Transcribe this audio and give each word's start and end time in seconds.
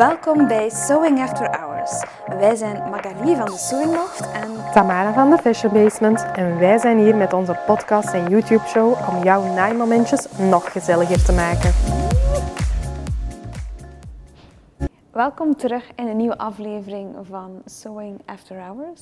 Welkom 0.00 0.46
bij 0.46 0.70
Sewing 0.70 1.20
After 1.20 1.58
Hours. 1.58 2.04
Wij 2.26 2.54
zijn 2.56 2.90
Magali 2.90 3.36
van 3.36 3.44
de 3.44 3.56
Sewing 3.56 3.94
Loft 3.94 4.32
en 4.32 4.72
Tamara 4.72 5.12
van 5.12 5.30
de 5.30 5.38
Fashion 5.38 5.72
Basement 5.72 6.26
en 6.32 6.58
wij 6.58 6.78
zijn 6.78 6.98
hier 6.98 7.16
met 7.16 7.32
onze 7.32 7.58
podcast 7.66 8.12
en 8.12 8.28
YouTube 8.28 8.66
show 8.66 9.08
om 9.08 9.22
jouw 9.22 9.54
naaimomentjes 9.54 10.26
nog 10.38 10.72
gezelliger 10.72 11.24
te 11.24 11.32
maken. 11.32 11.72
welkom 15.12 15.56
terug 15.56 15.90
in 15.94 16.06
een 16.06 16.16
nieuwe 16.16 16.38
aflevering 16.38 17.16
van 17.22 17.62
Sewing 17.64 18.20
After 18.24 18.56
Hours. 18.56 19.00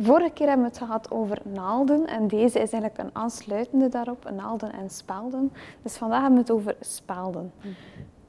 Vorige 0.00 0.30
keer 0.30 0.46
hebben 0.46 0.64
we 0.64 0.70
het 0.70 0.80
gehad 0.80 1.10
over 1.10 1.38
naalden 1.44 2.06
en 2.06 2.28
deze 2.28 2.60
is 2.60 2.72
eigenlijk 2.72 2.98
een 2.98 3.10
aansluitende 3.12 3.88
daarop, 3.88 4.30
naalden 4.30 4.72
en 4.72 4.90
spelden. 4.90 5.52
Dus 5.82 5.96
vandaag 5.96 6.20
hebben 6.20 6.38
we 6.38 6.52
het 6.52 6.54
over 6.54 6.76
spelden. 6.80 7.52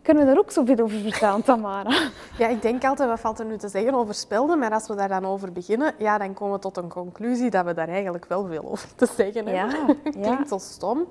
Kunnen 0.07 0.25
we 0.25 0.31
daar 0.31 0.39
ook 0.39 0.52
zoveel 0.52 0.77
over 0.79 0.99
vertellen, 0.99 1.43
Tamara? 1.43 2.09
Ja, 2.38 2.47
ik 2.47 2.61
denk 2.61 2.84
altijd, 2.84 3.09
wat 3.09 3.20
valt 3.20 3.39
er 3.39 3.45
nu 3.45 3.57
te 3.57 3.67
zeggen 3.67 3.93
over 3.93 4.13
spelden? 4.13 4.59
Maar 4.59 4.71
als 4.71 4.88
we 4.88 4.95
daar 4.95 5.07
dan 5.07 5.25
over 5.25 5.52
beginnen, 5.52 5.93
ja, 5.97 6.17
dan 6.17 6.33
komen 6.33 6.55
we 6.55 6.61
tot 6.61 6.77
een 6.77 6.88
conclusie 6.88 7.49
dat 7.49 7.66
we 7.66 7.73
daar 7.73 7.88
eigenlijk 7.88 8.25
wel 8.25 8.45
veel 8.45 8.71
over 8.71 8.95
te 8.95 9.07
zeggen 9.16 9.47
hebben. 9.47 9.97
ja. 10.03 10.11
Klinkt 10.21 10.49
zo 10.49 10.57
stom. 10.57 11.07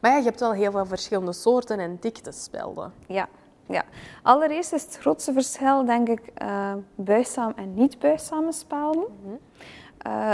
Maar 0.00 0.10
ja, 0.10 0.16
je 0.16 0.24
hebt 0.24 0.40
wel 0.40 0.52
heel 0.52 0.70
veel 0.70 0.86
verschillende 0.86 1.32
soorten 1.32 1.78
en 1.78 1.96
diktes 2.00 2.44
spelden. 2.44 2.92
Ja, 3.06 3.28
ja. 3.66 3.82
Allereerst 4.22 4.72
is 4.72 4.82
het 4.82 4.98
grootste 5.00 5.32
verschil, 5.32 5.84
denk 5.84 6.08
ik, 6.08 6.20
eh 6.34 6.72
buigzaam 6.94 7.52
en 7.56 7.74
niet 7.74 7.98
buigzame 7.98 8.52
spelden. 8.52 9.06
Eh, 9.98 10.32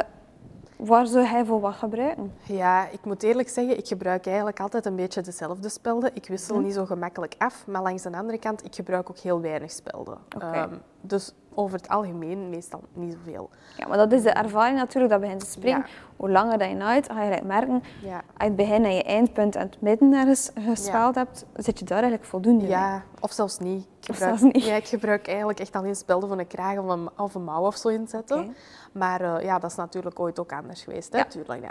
waar 0.87 1.07
zou 1.07 1.25
hij 1.25 1.45
voor 1.45 1.61
wat 1.61 1.75
gebruiken? 1.75 2.33
Ja, 2.43 2.89
ik 2.89 3.05
moet 3.05 3.23
eerlijk 3.23 3.49
zeggen, 3.49 3.79
ik 3.79 3.87
gebruik 3.87 4.27
eigenlijk 4.27 4.61
altijd 4.61 4.87
een 4.87 4.97
beetje 4.97 5.21
dezelfde 5.21 5.69
spelden. 5.69 6.11
Ik 6.15 6.27
wissel 6.29 6.55
Mhm. 6.57 6.65
niet 6.65 6.75
zo 6.75 6.85
gemakkelijk 6.85 7.35
af, 7.39 7.67
maar 7.67 7.83
langs 7.83 8.03
de 8.03 8.13
andere 8.17 8.39
kant, 8.39 8.65
ik 8.65 8.75
gebruik 8.75 9.11
ook 9.11 9.19
heel 9.19 9.41
weinig 9.41 9.71
spelden. 9.71 10.19
Ehm, 10.39 10.75
dus 11.01 11.33
over 11.55 11.77
het 11.77 11.89
algemeen 11.89 12.51
meestal 12.51 12.81
niet 12.93 13.13
zoveel. 13.13 13.51
Ja, 13.77 13.87
maar 13.89 13.97
dat 13.97 14.13
is 14.13 14.23
de 14.23 14.31
ervaring 14.31 14.79
natuurlijk, 14.79 15.13
dat 15.13 15.21
begint 15.21 15.41
te 15.41 15.47
springen. 15.47 15.79
Ja. 15.79 15.87
Hoe 16.17 16.31
langer 16.31 16.59
dat 16.59 16.69
je 16.69 16.75
naait, 16.75 17.07
ga 17.07 17.13
je 17.23 17.31
eigenlijk 17.31 17.61
merken, 17.61 17.83
Ja. 18.03 18.15
als 18.17 18.23
je 18.39 18.45
het 18.45 18.57
begin 18.57 18.85
en 18.85 18.95
je 18.95 19.03
eindpunt 19.03 19.57
en 19.57 19.63
het 19.67 19.81
midden 19.81 20.13
ergens 20.13 20.51
gespeld 20.55 21.15
hebt, 21.15 21.47
zit 21.57 21.79
je 21.79 21.85
daar 21.85 21.99
eigenlijk 22.01 22.29
voldoende 22.29 22.63
mee. 22.63 22.71
Ja, 22.73 23.03
of 23.21 23.33
zelfs 23.33 23.59
niet. 23.59 23.83
Ik 24.01 24.09
Of 24.11 24.17
gebruik, 24.17 24.39
zelfs 24.39 24.55
niet. 24.55 24.65
Ja, 24.65 24.75
ik 24.75 24.87
gebruik 24.87 25.27
eigenlijk 25.29 25.61
echt 25.61 25.77
alleen 25.77 25.97
spelden 25.97 26.29
van 26.29 26.39
een 26.39 26.47
kraag 26.47 26.79
of 26.79 26.89
een, 26.89 27.11
of 27.17 27.35
een 27.35 27.45
mouw 27.45 27.67
of 27.67 27.77
zo 27.77 27.89
inzetten. 27.89 28.39
Oké. 28.41 28.53
Maar 28.93 29.21
eh, 29.21 29.45
ja, 29.45 29.59
dat 29.59 29.71
is 29.71 29.77
natuurlijk 29.77 30.21
ooit 30.21 30.39
ook 30.39 30.53
anders 30.53 30.83
geweest, 30.83 31.13
hè, 31.13 31.19
Ja. 31.19 31.25
tuurlijk. 31.25 31.63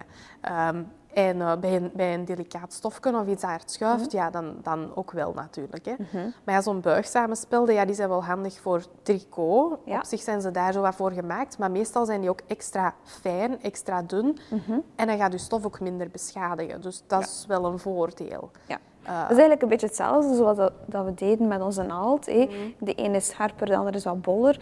Ja. 0.42 0.74
En 1.14 1.42
eh, 1.42 1.58
bij, 1.58 1.76
een, 1.76 1.92
bij 1.94 2.14
een 2.14 2.26
delicaat 2.26 2.74
stofje 2.74 3.16
of 3.20 3.28
iets 3.28 3.42
dat 3.42 3.50
hard 3.50 3.72
schuift, 3.72 4.06
Mhm. 4.06 4.16
ja, 4.16 4.30
dan, 4.30 4.56
dan 4.64 4.92
ook 4.96 5.12
wel 5.12 5.34
natuurlijk. 5.34 5.86
Hè. 5.86 5.94
Maar 6.44 6.56
ja, 6.56 6.62
zo'n 6.62 6.82
buigzame 6.82 7.36
spelden, 7.36 7.76
ja, 7.76 7.86
die 7.86 7.96
zijn 7.96 8.10
wel 8.10 8.24
handig 8.24 8.60
voor 8.60 8.84
tricot. 9.04 9.78
Ja. 9.86 9.98
Op 9.98 10.04
zich 10.06 10.22
zijn 10.22 10.42
ze 10.42 10.52
daar 10.52 10.74
zo 10.74 10.82
wat 10.82 10.96
voor 10.96 11.12
gemaakt, 11.12 11.58
maar 11.58 11.72
meestal 11.72 12.06
zijn 12.06 12.22
die 12.22 12.30
ook 12.30 12.42
extra 12.48 12.94
fijn, 13.04 13.62
extra 13.62 14.02
dun. 14.02 14.38
Mhm. 14.50 14.80
En 14.96 15.08
dan 15.08 15.18
gaat 15.18 15.32
je 15.32 15.38
stof 15.38 15.66
ook 15.66 15.80
minder 15.80 16.10
beschadigen. 16.10 16.82
Dus 16.82 17.04
dat 17.08 17.22
is 17.22 17.46
wel 17.48 17.66
een 17.66 17.80
voordeel. 17.80 18.52
Ja. 18.68 18.78
Eh, 19.04 19.08
Dat 19.14 19.24
is 19.24 19.28
eigenlijk 19.30 19.62
een 19.62 19.68
beetje 19.70 19.88
hetzelfde 19.88 20.36
zoals 20.36 20.58
dat, 20.58 20.72
dat 20.86 21.06
we 21.06 21.14
deden 21.14 21.48
met 21.48 21.62
onze 21.62 21.84
naald. 21.84 22.28
Mhm. 22.28 22.48
De 22.80 22.94
ene 22.94 23.16
is 23.16 23.28
scherper, 23.28 23.66
de 23.68 23.76
andere 23.78 23.98
is 23.98 24.04
wat 24.04 24.22
boller. 24.22 24.60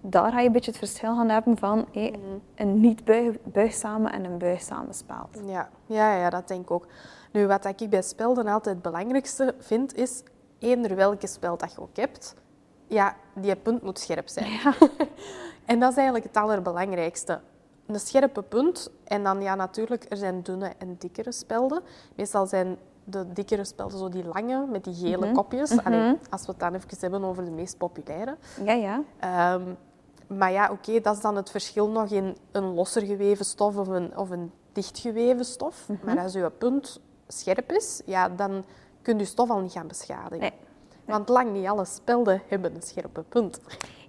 Daar 0.00 0.32
ga 0.32 0.40
je 0.40 0.46
een 0.46 0.52
beetje 0.52 0.70
het 0.70 0.80
verschil 0.80 1.14
gaan 1.16 1.28
hebben 1.28 1.56
van 1.58 1.86
hé, 1.92 2.10
Mhm. 2.10 2.20
een 2.54 2.80
niet 2.80 3.04
buig, 3.04 3.36
buigzame 3.42 4.10
en 4.10 4.24
een 4.24 4.38
buigzame 4.38 4.92
speld. 4.92 5.40
Ja, 5.46 5.68
ja, 5.86 6.16
ja, 6.16 6.30
dat 6.30 6.48
denk 6.48 6.62
ik 6.62 6.70
ook. 6.70 6.86
Nu, 7.32 7.46
wat 7.46 7.64
ik 7.64 7.90
bij 7.90 8.02
spelden 8.02 8.46
altijd 8.46 8.74
het 8.74 8.84
belangrijkste 8.84 9.54
vind, 9.58 9.94
is 9.96 10.22
eender 10.58 10.96
welke 10.96 11.26
speld 11.26 11.60
dat 11.60 11.72
je 11.72 11.80
ook 11.80 11.96
hebt, 11.96 12.34
ja, 12.86 13.16
die 13.34 13.56
punt 13.56 13.82
moet 13.82 13.98
scherp 13.98 14.28
zijn. 14.28 14.50
Ja. 14.50 14.72
En 15.64 15.80
dat 15.80 15.90
is 15.90 15.96
eigenlijk 15.96 16.26
het 16.26 16.36
allerbelangrijkste. 16.36 17.40
Een 17.86 18.00
scherpe 18.00 18.42
punt 18.42 18.90
en 19.04 19.22
dan 19.22 19.42
ja, 19.42 19.54
natuurlijk, 19.54 20.06
er 20.08 20.16
zijn 20.16 20.42
dunne 20.42 20.72
en 20.78 20.96
dikkere 20.98 21.32
spelden. 21.32 21.82
Meestal 22.16 22.46
zijn 22.46 22.76
de 23.04 23.32
dikkere 23.32 23.64
spelden 23.64 23.98
zo 23.98 24.08
die 24.08 24.24
lange 24.24 24.66
met 24.66 24.84
die 24.84 24.94
gele 24.94 25.24
Mhm. 25.26 25.34
kopjes. 25.34 25.84
Allee, 25.84 26.16
als 26.30 26.40
we 26.46 26.50
het 26.50 26.60
dan 26.60 26.74
even 26.74 26.88
hebben 27.00 27.24
over 27.24 27.44
de 27.44 27.50
meest 27.50 27.78
populaire. 27.78 28.36
Ja, 28.64 28.72
ja. 28.72 29.02
Ehm, 29.18 29.62
maar 30.38 30.52
ja, 30.52 30.70
oké, 30.70 31.00
dat 31.00 31.16
is 31.16 31.22
dan 31.22 31.36
het 31.36 31.50
verschil 31.50 31.88
nog 31.88 32.10
in 32.10 32.36
een 32.52 32.74
losser 32.74 33.02
geweven 33.02 33.44
stof 33.44 33.76
of 33.76 33.88
een, 33.88 34.16
of 34.16 34.30
een 34.30 34.52
dichtgeweven 34.72 35.44
stof. 35.44 35.88
Mhm. 35.88 36.06
Maar 36.06 36.18
als 36.18 36.32
je 36.32 36.50
punt 36.58 37.00
scherp 37.28 37.72
is, 37.72 38.02
ja, 38.06 38.28
dan 38.28 38.64
kun 39.02 39.18
je 39.18 39.24
stof 39.24 39.50
al 39.50 39.58
niet 39.58 39.72
gaan 39.72 39.86
beschadigen. 39.86 40.38
Nee. 40.38 40.52
Want 41.04 41.28
lang 41.28 41.52
niet 41.52 41.66
alle 41.66 41.84
spelden 41.84 42.42
hebben 42.48 42.74
een 42.74 42.82
scherpe 42.82 43.22
punt. 43.22 43.60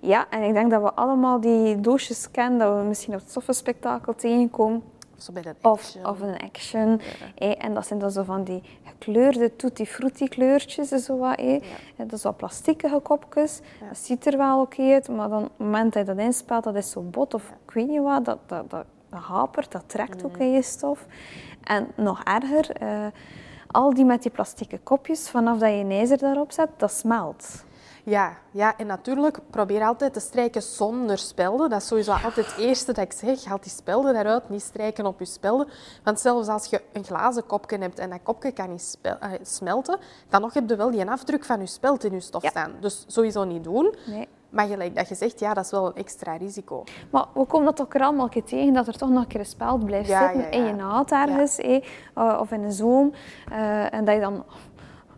Ja, 0.01 0.29
en 0.29 0.43
ik 0.43 0.53
denk 0.53 0.71
dat 0.71 0.81
we 0.81 0.93
allemaal 0.93 1.41
die 1.41 1.79
doosjes 1.79 2.31
kennen, 2.31 2.59
dat 2.59 2.77
we 2.77 2.83
misschien 2.83 3.13
op 3.13 3.19
het 3.19 3.29
stoffenspectakel 3.29 4.15
tegenkomen. 4.15 4.83
Of 5.21 5.27
zo 5.27 5.33
bij 5.33 5.41
de 5.41 5.55
Of, 5.61 5.79
action. 5.79 6.05
of 6.05 6.19
een 6.21 6.37
action. 6.37 7.01
En 7.35 7.73
dat 7.73 7.87
zijn 7.87 7.99
dan 7.99 8.11
zo 8.11 8.23
van 8.23 8.43
die 8.43 8.61
gekleurde 8.83 9.55
tutti 9.55 9.85
frutti 9.85 10.27
kleurtjes. 10.27 10.89
Zo 10.89 11.17
wat. 11.17 11.39
Ja, 11.41 11.59
Dat 11.95 12.11
is 12.13 12.23
wat 12.23 12.37
plastieke 12.37 12.99
kopjes. 13.03 13.59
Ja. 13.79 13.87
Dat 13.87 13.97
ziet 13.97 14.25
er 14.25 14.37
wel 14.37 14.61
oké 14.61 14.81
uit, 14.93 15.07
maar 15.09 15.29
dan, 15.29 15.43
op 15.43 15.49
het 15.49 15.57
moment 15.57 15.93
dat 15.93 16.07
je 16.07 16.13
dat 16.15 16.23
inspeelt, 16.25 16.63
dat 16.63 16.75
is 16.75 16.91
zo 16.91 17.01
bot 17.01 17.33
of 17.33 17.53
ik 17.65 17.71
weet 17.73 17.87
niet 17.87 18.01
wat. 18.01 18.25
Dat, 18.25 18.37
dat, 18.45 18.69
dat, 18.69 18.85
dat 19.09 19.19
hapert, 19.19 19.71
dat 19.71 19.83
trekt 19.87 20.23
ook 20.25 20.37
in 20.37 20.51
je 20.51 20.61
stof. 20.61 21.05
En 21.63 21.87
nog 21.95 22.23
erger, 22.23 22.71
eh, 22.71 23.05
al 23.67 23.93
die 23.93 24.05
met 24.05 24.21
die 24.21 24.31
plastieke 24.31 24.79
kopjes, 24.79 25.29
vanaf 25.29 25.57
dat 25.57 25.69
je 25.69 25.75
een 25.75 25.91
ijzer 25.91 26.17
daarop 26.17 26.51
zet, 26.51 26.69
dat 26.77 26.91
smelt. 26.91 27.63
Ja, 28.03 28.37
ja, 28.51 28.77
en 28.77 28.87
natuurlijk 28.87 29.39
probeer 29.49 29.83
altijd 29.83 30.13
te 30.13 30.19
strijken 30.19 30.61
zonder 30.61 31.17
spelden. 31.17 31.69
Dat 31.69 31.81
is 31.81 31.87
sowieso 31.87 32.11
altijd 32.11 32.45
het 32.45 32.57
eerste 32.57 32.93
dat 32.93 33.03
ik 33.05 33.11
zeg. 33.13 33.45
Haal 33.45 33.59
die 33.61 33.71
spelden 33.71 34.15
eruit, 34.15 34.49
niet 34.49 34.61
strijken 34.61 35.05
op 35.05 35.19
je 35.19 35.25
spelden. 35.25 35.67
Want 36.03 36.19
zelfs 36.19 36.47
als 36.47 36.65
je 36.65 36.81
een 36.93 37.03
glazen 37.03 37.45
kopje 37.45 37.77
hebt 37.77 37.99
en 37.99 38.09
dat 38.09 38.19
kopje 38.23 38.51
kan 38.51 38.69
niet 38.69 38.97
eh, 39.01 39.13
smelten, 39.41 39.97
dan 40.29 40.41
nog 40.41 40.53
heb 40.53 40.69
je 40.69 40.75
wel 40.75 40.91
die 40.91 41.09
afdruk 41.09 41.45
van 41.45 41.59
je 41.59 41.65
speld 41.67 42.03
in 42.03 42.11
je 42.13 42.19
stof 42.19 42.43
Ja. 42.43 42.49
staan. 42.49 42.73
Dus 42.79 43.03
sowieso 43.07 43.43
niet 43.43 43.63
doen. 43.63 43.95
Nee. 44.07 44.27
Maar 44.49 44.67
gelijk 44.67 44.95
dat 44.95 45.09
je 45.09 45.15
zegt, 45.15 45.39
ja, 45.39 45.53
dat 45.53 45.65
is 45.65 45.71
wel 45.71 45.85
een 45.85 45.95
extra 45.95 46.35
risico. 46.35 46.83
Maar 47.09 47.25
we 47.33 47.45
komen 47.45 47.65
dat 47.65 47.81
ook 47.81 47.93
er 47.93 48.01
allemaal 48.01 48.29
keer 48.29 48.43
tegen, 48.43 48.73
dat 48.73 48.87
er 48.87 48.97
toch 48.97 49.09
nog 49.09 49.21
een 49.21 49.27
keer 49.27 49.39
een 49.39 49.45
speld 49.45 49.85
blijft 49.85 50.09
Ja, 50.09 50.21
zitten 50.33 50.41
ja, 50.41 50.49
in 50.49 50.65
je 50.65 50.73
naad 50.73 51.11
ergens, 51.11 51.57
eh, 51.57 52.37
of 52.39 52.51
in 52.51 52.63
een 52.63 52.71
zoom. 52.71 53.13
eh, 53.51 53.93
en 53.93 54.05
dat 54.05 54.15
je 54.15 54.21
dan 54.21 54.43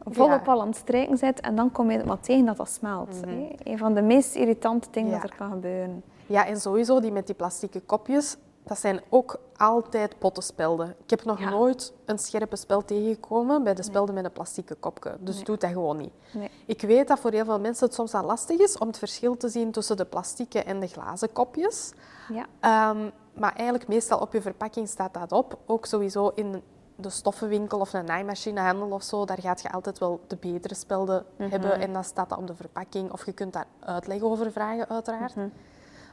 volop 0.06 0.48
al 0.48 0.62
aan 0.62 0.68
het 0.68 0.76
strijken 0.76 1.18
bent 1.20 1.40
en 1.40 1.56
dan 1.56 1.72
kom 1.72 1.92
je 1.92 1.98
het 1.98 2.06
maar 2.06 2.20
tegen 2.20 2.46
dat 2.46 2.58
dat 2.58 2.70
smelt. 2.70 3.22
hé. 3.26 3.56
Een 3.64 3.78
van 3.78 3.94
de 3.94 4.02
meest 4.02 4.36
irritante 4.36 4.88
dingen 4.92 5.12
dat 5.12 5.24
er 5.30 5.36
kan 5.38 5.52
gebeuren. 5.52 6.04
Ja, 6.26 6.46
en 6.46 6.60
sowieso 6.62 7.00
die 7.00 7.12
met 7.12 7.26
die 7.26 7.36
plastieke 7.36 7.80
kopjes, 7.80 8.38
dat 8.64 8.80
zijn 8.80 9.02
ook 9.10 9.40
altijd 9.58 10.20
pottenspelden. 10.20 10.96
Ik 11.04 11.10
heb 11.10 11.24
nog 11.24 11.40
Ja. 11.40 11.50
nooit 11.50 11.94
een 12.06 12.20
scherpe 12.20 12.56
speld 12.56 12.88
tegengekomen 12.88 13.64
bij 13.64 13.74
de 13.74 13.84
spelden 13.84 14.16
met 14.16 14.26
een 14.26 14.32
plastieke 14.32 14.76
kopje. 14.76 15.18
Dus 15.20 15.44
doe 15.44 15.58
dat 15.58 15.70
gewoon 15.70 15.98
niet. 15.98 16.12
Nee. 16.34 16.50
Ik 16.66 16.82
weet 16.82 17.08
dat 17.08 17.20
voor 17.20 17.32
heel 17.32 17.46
veel 17.46 17.60
mensen 17.60 17.86
het 17.86 17.96
soms 17.96 18.14
al 18.14 18.24
lastig 18.24 18.60
is 18.60 18.78
om 18.78 18.88
het 18.88 18.98
verschil 18.98 19.38
te 19.38 19.50
zien 19.50 19.72
tussen 19.72 19.98
de 19.98 20.06
plastieke 20.06 20.64
en 20.64 20.80
de 20.80 20.88
glazen 20.88 21.32
kopjes. 21.32 21.92
Ja. 22.30 22.46
Ehm, 22.60 23.10
maar 23.34 23.54
eigenlijk 23.56 23.88
meestal 23.88 24.20
op 24.20 24.34
je 24.34 24.42
verpakking 24.42 24.88
staat 24.88 25.14
dat 25.14 25.32
op. 25.32 25.58
Ook 25.66 25.86
sowieso 25.86 26.32
in 26.36 26.62
de 26.96 27.10
stoffenwinkel 27.10 27.80
of 27.80 27.94
een 27.94 28.06
naaimachinehandel 28.06 28.90
of 28.92 29.04
zo, 29.04 29.26
daar 29.26 29.40
gaat 29.42 29.62
je 29.62 29.72
altijd 29.72 30.00
wel 30.00 30.20
de 30.28 30.36
betere 30.36 30.76
spelden 30.76 31.26
Mhm. 31.38 31.50
hebben. 31.50 31.80
En 31.80 31.94
dan 31.94 32.04
staat 32.04 32.30
dat 32.30 32.38
op 32.38 32.48
de 32.48 32.56
verpakking. 32.56 33.12
Of 33.12 33.26
je 33.26 33.32
kunt 33.34 33.54
daar 33.54 33.68
uitleg 33.80 34.22
over 34.22 34.52
vragen, 34.52 34.90
uiteraard. 34.90 35.36
Mhm. 35.36 35.48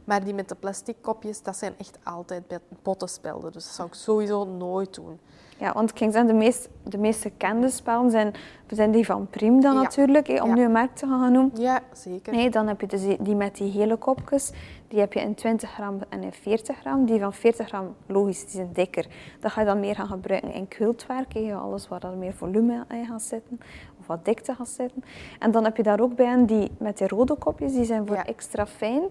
Maar 0.04 0.24
die 0.24 0.34
met 0.34 0.48
de 0.48 0.54
plastic 0.54 0.96
kopjes, 1.00 1.42
dat 1.42 1.56
zijn 1.56 1.74
echt 1.78 1.98
altijd 2.02 2.42
pottenspelden. 2.82 3.52
Dus 3.52 3.64
dat 3.64 3.72
zou 3.72 3.88
ik 3.88 3.94
sowieso 3.94 4.44
nooit 4.44 4.94
doen. 4.94 5.20
Ja, 5.60 5.72
want 5.72 5.90
ik 5.90 5.98
ging 5.98 6.12
zeggen, 6.12 6.30
de 6.30 6.36
meest, 6.38 6.68
de 6.84 6.98
meest 6.98 7.22
gekende 7.22 7.68
spellen 7.70 8.10
zijn, 8.10 8.32
zijn 8.68 8.90
die 8.90 9.04
van 9.06 9.26
Prim 9.30 9.60
dan 9.60 9.74
Ja. 9.74 9.82
natuurlijk, 9.82 10.26
hé, 10.26 10.42
om 10.42 10.48
Ja. 10.48 10.54
nu 10.54 10.64
een 10.64 10.72
merk 10.72 10.94
te 10.94 11.06
gaan 11.06 11.32
noemen. 11.32 11.60
Ja, 11.60 11.80
zeker. 11.92 12.32
Nee, 12.32 12.50
dan 12.50 12.66
heb 12.66 12.80
je 12.80 12.86
dus 12.86 13.02
die, 13.20 13.34
met 13.34 13.56
die 13.56 13.70
hele 13.70 13.96
kopjes. 13.96 14.52
Die 14.88 15.00
heb 15.00 15.12
je 15.12 15.20
in 15.20 15.34
20 15.34 15.70
gram 15.70 15.98
en 16.08 16.22
in 16.22 16.32
40 16.32 16.78
gram. 16.78 17.04
Die 17.04 17.20
van 17.20 17.32
40 17.32 17.66
gram, 17.68 17.94
logisch, 18.06 18.40
die 18.40 18.50
zijn 18.50 18.70
dikker. 18.72 19.06
Dat 19.40 19.50
ga 19.52 19.60
je 19.60 19.66
dan 19.66 19.80
meer 19.80 19.94
gaan 19.94 20.06
gebruiken 20.06 20.52
in 20.54 20.68
quiltwerk. 20.68 21.32
hè, 21.34 21.54
Alles 21.54 21.88
waar 21.88 22.02
er 22.02 22.16
meer 22.16 22.34
volume 22.34 22.84
in 22.88 23.06
gaat 23.06 23.22
zitten. 23.22 23.60
Of 24.00 24.06
wat 24.06 24.24
dikte 24.24 24.54
gaat 24.54 24.68
zitten. 24.68 25.04
En 25.38 25.50
dan 25.50 25.64
heb 25.64 25.76
je 25.76 25.82
daar 25.82 26.00
ook 26.00 26.14
bij 26.14 26.32
een 26.32 26.46
die 26.46 26.70
met 26.78 26.98
die 26.98 27.08
rode 27.08 27.34
kopjes. 27.34 27.72
Die 27.72 27.84
zijn 27.84 28.06
voor 28.06 28.16
extra 28.16 28.66
fijn. 28.66 29.02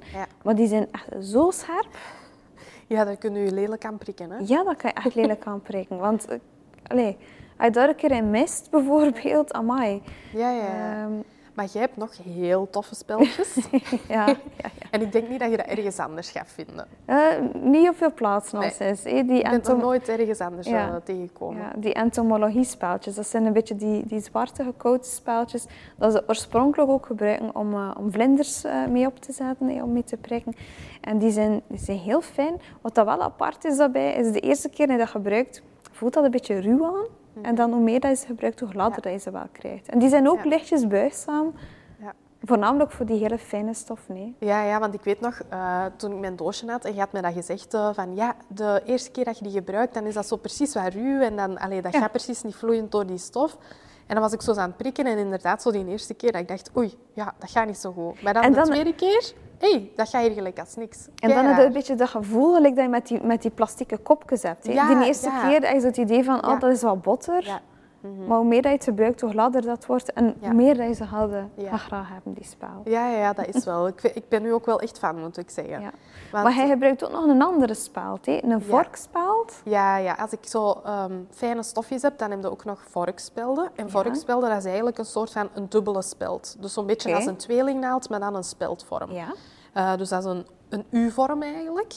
Maar 0.43 0.55
die 0.55 0.67
zijn 0.67 0.87
echt 0.91 1.25
zo 1.25 1.51
scherp. 1.51 1.87
Ja, 2.89 3.03
daar 3.05 3.17
kun 3.17 3.33
je 3.33 3.43
je 3.43 3.51
lelijk 3.51 3.85
aan 3.85 3.97
prikken. 3.97 4.31
Hè? 4.31 4.37
Ja, 4.45 4.63
dat 4.63 4.75
kan 4.77 4.91
je 4.93 5.01
echt 5.01 5.15
lelijk 5.15 5.45
aan 5.45 5.61
prikken. 5.61 5.97
Want, 5.97 6.27
eh, 6.27 6.37
allee, 6.87 7.17
als 7.57 7.67
je 7.67 7.71
daar 7.71 7.89
een 7.89 7.95
keer 7.95 8.11
in 8.11 8.29
mist, 8.29 8.69
bijvoorbeeld, 8.71 9.53
amai. 9.53 10.01
Ja, 10.33 10.51
ja, 10.51 10.63
ja. 10.63 11.07
Maar 11.59 11.67
jij 11.71 11.81
hebt 11.81 11.97
nog 11.97 12.11
heel 12.23 12.69
toffe 12.69 12.95
spelletjes. 12.95 13.55
ja, 14.07 14.25
ja, 14.27 14.35
ja. 14.57 14.69
En 14.91 15.01
ik 15.01 15.11
denk 15.11 15.29
niet 15.29 15.39
dat 15.39 15.51
je 15.51 15.57
dat 15.57 15.65
ergens 15.65 15.99
anders 15.99 16.31
gaat 16.31 16.47
vinden. 16.55 16.87
Eh, 17.05 17.17
niet 17.53 17.89
op 17.89 17.95
veel 17.97 18.13
plaatsen 18.13 18.59
Nee. 18.59 18.67
als 18.67 18.77
is. 18.79 19.03
hè. 19.03 19.23
Die 19.23 19.37
Ik 19.37 19.43
ben 19.43 19.51
entom- 19.51 19.79
nooit 19.79 20.07
ergens 20.09 20.39
anders 20.39 20.67
Ja. 20.67 20.87
eh, 20.89 20.95
tegengekomen. 21.03 21.61
Ja, 21.61 21.71
die 21.77 21.93
entomologie-speltjes, 21.93 23.15
dat 23.15 23.27
zijn 23.27 23.45
een 23.45 23.53
beetje 23.53 23.75
die, 23.75 24.05
die 24.05 24.19
zwarte 24.19 24.63
gecoachte 24.63 25.09
speltjes 25.09 25.65
dat 25.97 26.11
ze 26.11 26.23
oorspronkelijk 26.27 26.91
ook 26.91 27.05
gebruiken 27.05 27.55
om, 27.55 27.73
eh, 27.73 27.91
om 27.97 28.11
vlinders 28.11 28.63
mee 28.89 29.05
op 29.07 29.19
te 29.19 29.31
zetten, 29.31 29.67
hè, 29.69 29.83
om 29.83 29.91
mee 29.93 30.03
te 30.03 30.17
prikken. 30.17 30.53
En 31.01 31.17
die 31.17 31.31
zijn, 31.31 31.61
die 31.67 31.79
zijn 31.79 31.97
heel 31.97 32.21
fijn. 32.21 32.61
Wat 32.81 32.95
dat 32.95 33.05
wel 33.05 33.21
apart 33.21 33.65
is 33.65 33.77
daarbij, 33.77 34.13
is 34.13 34.31
de 34.31 34.39
eerste 34.39 34.69
keer 34.69 34.85
dat 34.87 34.95
je 34.95 35.01
dat 35.01 35.11
gebruikt, 35.11 35.61
voelt 35.91 36.13
dat 36.13 36.23
een 36.23 36.31
beetje 36.31 36.59
ruw 36.59 36.85
aan. 36.85 37.05
En 37.41 37.55
dan 37.55 37.71
hoe 37.71 37.81
meer 37.81 37.99
dat 37.99 38.09
je 38.11 38.17
ze 38.17 38.25
gebruikt, 38.25 38.59
hoe 38.59 38.69
gladder 38.69 39.01
dat 39.01 39.11
je 39.11 39.17
ze 39.19 39.31
wel 39.31 39.47
krijgt. 39.51 39.89
En 39.89 39.99
die 39.99 40.09
zijn 40.09 40.29
ook 40.29 40.45
lichtjes 40.45 40.87
buigzaam, 40.87 41.53
voornamelijk 42.43 42.91
voor 42.91 43.05
die 43.05 43.19
hele 43.19 43.37
fijne 43.37 43.73
stof. 43.73 43.99
Nee. 44.07 44.35
Ja, 44.39 44.63
ja, 44.63 44.79
want 44.79 44.93
ik 44.93 45.03
weet 45.03 45.19
nog, 45.19 45.41
eh, 45.49 45.85
toen 45.95 46.11
ik 46.11 46.19
mijn 46.19 46.35
doosje 46.35 46.71
had 46.71 46.85
en 46.85 46.93
je 46.93 46.99
had 46.99 47.11
me 47.11 47.21
dat 47.21 47.33
gezegd, 47.33 47.73
eh, 47.73 47.89
van 47.93 48.15
ja, 48.15 48.35
de 48.47 48.81
eerste 48.85 49.11
keer 49.11 49.25
dat 49.25 49.37
je 49.37 49.43
die 49.43 49.53
gebruikt, 49.53 49.93
dan 49.93 50.03
is 50.05 50.13
dat 50.13 50.27
zo 50.27 50.35
precies 50.35 50.73
wat 50.73 50.93
ruw 50.93 51.19
en 51.21 51.35
dan, 51.35 51.57
allee, 51.59 51.81
dat 51.81 51.93
Ja. 51.93 51.99
gaat 51.99 52.11
precies 52.11 52.43
niet 52.43 52.55
vloeiend 52.55 52.91
door 52.91 53.05
die 53.05 53.17
stof. 53.17 53.57
En 54.07 54.15
dan 54.15 54.23
was 54.23 54.33
ik 54.33 54.41
zo 54.41 54.51
aan 54.55 54.67
het 54.69 54.77
prikken 54.77 55.05
en 55.05 55.17
inderdaad 55.17 55.61
zo 55.61 55.71
die 55.71 55.87
eerste 55.87 56.13
keer 56.13 56.31
dat 56.31 56.41
ik 56.41 56.47
dacht, 56.47 56.71
oei, 56.77 56.97
ja, 57.13 57.33
dat 57.39 57.49
gaat 57.51 57.65
niet 57.67 57.77
zo 57.77 57.91
goed. 57.91 58.21
Maar 58.21 58.33
dan, 58.33 58.43
En 58.43 58.53
de 58.53 58.61
tweede 58.61 58.95
keer, 58.95 59.33
hey, 59.59 59.91
dat 59.95 60.09
gaat 60.09 60.21
hier 60.21 60.31
gelijk 60.31 60.59
als 60.59 60.75
niks. 60.75 61.07
En 61.19 61.29
dan 61.29 61.45
heb 61.45 61.57
je 61.57 61.65
een 61.65 61.73
beetje 61.73 61.95
dat 61.95 62.09
gevoel 62.09 62.53
gelijk 62.53 62.75
dat 62.75 62.83
je 62.83 62.89
met 62.89 63.07
die, 63.07 63.23
met 63.23 63.41
die 63.41 63.51
plastieke 63.51 63.97
kopjes 63.97 64.43
hebt. 64.43 64.65
Ja, 64.65 64.87
die 64.87 65.07
eerste 65.07 65.29
ja. 65.29 65.41
keer 65.41 65.61
heb 65.61 65.79
je 65.79 65.85
het 65.85 65.97
idee 65.97 66.23
van, 66.23 66.45
oh, 66.45 66.59
dat 66.59 66.71
is 66.71 66.81
wat 66.81 67.01
botter. 67.01 67.61
Mhm. 68.01 68.27
Maar 68.27 68.37
hoe 68.37 68.47
meer 68.47 68.61
dat 68.61 68.71
je 68.71 68.77
het 68.77 68.83
gebruikt, 68.87 69.21
hoe 69.21 69.29
gladder 69.29 69.61
dat 69.61 69.85
wordt. 69.85 70.13
En 70.13 70.25
Ja. 70.25 70.47
hoe 70.47 70.53
meer 70.55 70.77
dat 70.77 70.87
je 70.87 70.93
ze 70.93 71.03
hadden, 71.03 71.51
Ja. 71.55 71.77
graag 71.77 72.09
hebben, 72.09 72.33
die 72.33 72.43
spel. 72.45 72.81
Ja, 72.83 73.09
ja, 73.09 73.17
ja, 73.17 73.33
dat 73.33 73.47
is 73.55 73.65
wel. 73.71 73.87
Ik, 73.87 74.03
ik 74.03 74.29
ben 74.29 74.41
nu 74.41 74.53
ook 74.53 74.65
wel 74.65 74.79
echt 74.79 74.99
fan, 74.99 75.19
moet 75.19 75.37
ik 75.37 75.49
zeggen. 75.49 75.81
Ja. 75.81 75.91
Want- 76.31 76.43
Maar 76.43 76.53
hij 76.55 76.67
gebruikt 76.67 77.05
ook 77.05 77.11
nog 77.11 77.25
een 77.25 77.41
andere 77.41 77.73
speld, 77.73 78.25
hè? 78.25 78.39
een 78.43 78.61
vorkspeld. 78.61 79.61
Ja, 79.65 79.97
ja, 79.97 80.13
als 80.13 80.31
ik 80.31 80.39
zo 80.45 80.71
ehm, 80.85 81.13
fijne 81.29 81.63
stofjes 81.63 82.01
heb, 82.01 82.17
dan 82.17 82.31
heb 82.31 82.41
je 82.41 82.51
ook 82.51 82.65
nog 82.65 82.81
vorkspelden. 82.89 83.69
En 83.75 83.89
vorkspelden, 83.89 84.49
dat 84.49 84.57
is 84.57 84.65
eigenlijk 84.65 84.97
een 84.97 85.05
soort 85.05 85.31
van 85.31 85.49
een 85.53 85.65
dubbele 85.69 86.01
speld. 86.01 86.55
Dus 86.59 86.73
zo'n 86.73 86.85
beetje 86.85 87.15
als 87.15 87.25
een 87.25 87.35
tweelingnaald, 87.35 88.09
maar 88.09 88.19
dan 88.19 88.35
een 88.35 88.43
speldvorm. 88.43 89.11
Ja. 89.11 89.33
Eh, 89.73 89.95
dus 89.97 90.09
dat 90.09 90.19
is 90.25 90.31
een, 90.31 90.45
een 90.69 90.85
U-vorm 90.89 91.41
eigenlijk. 91.41 91.93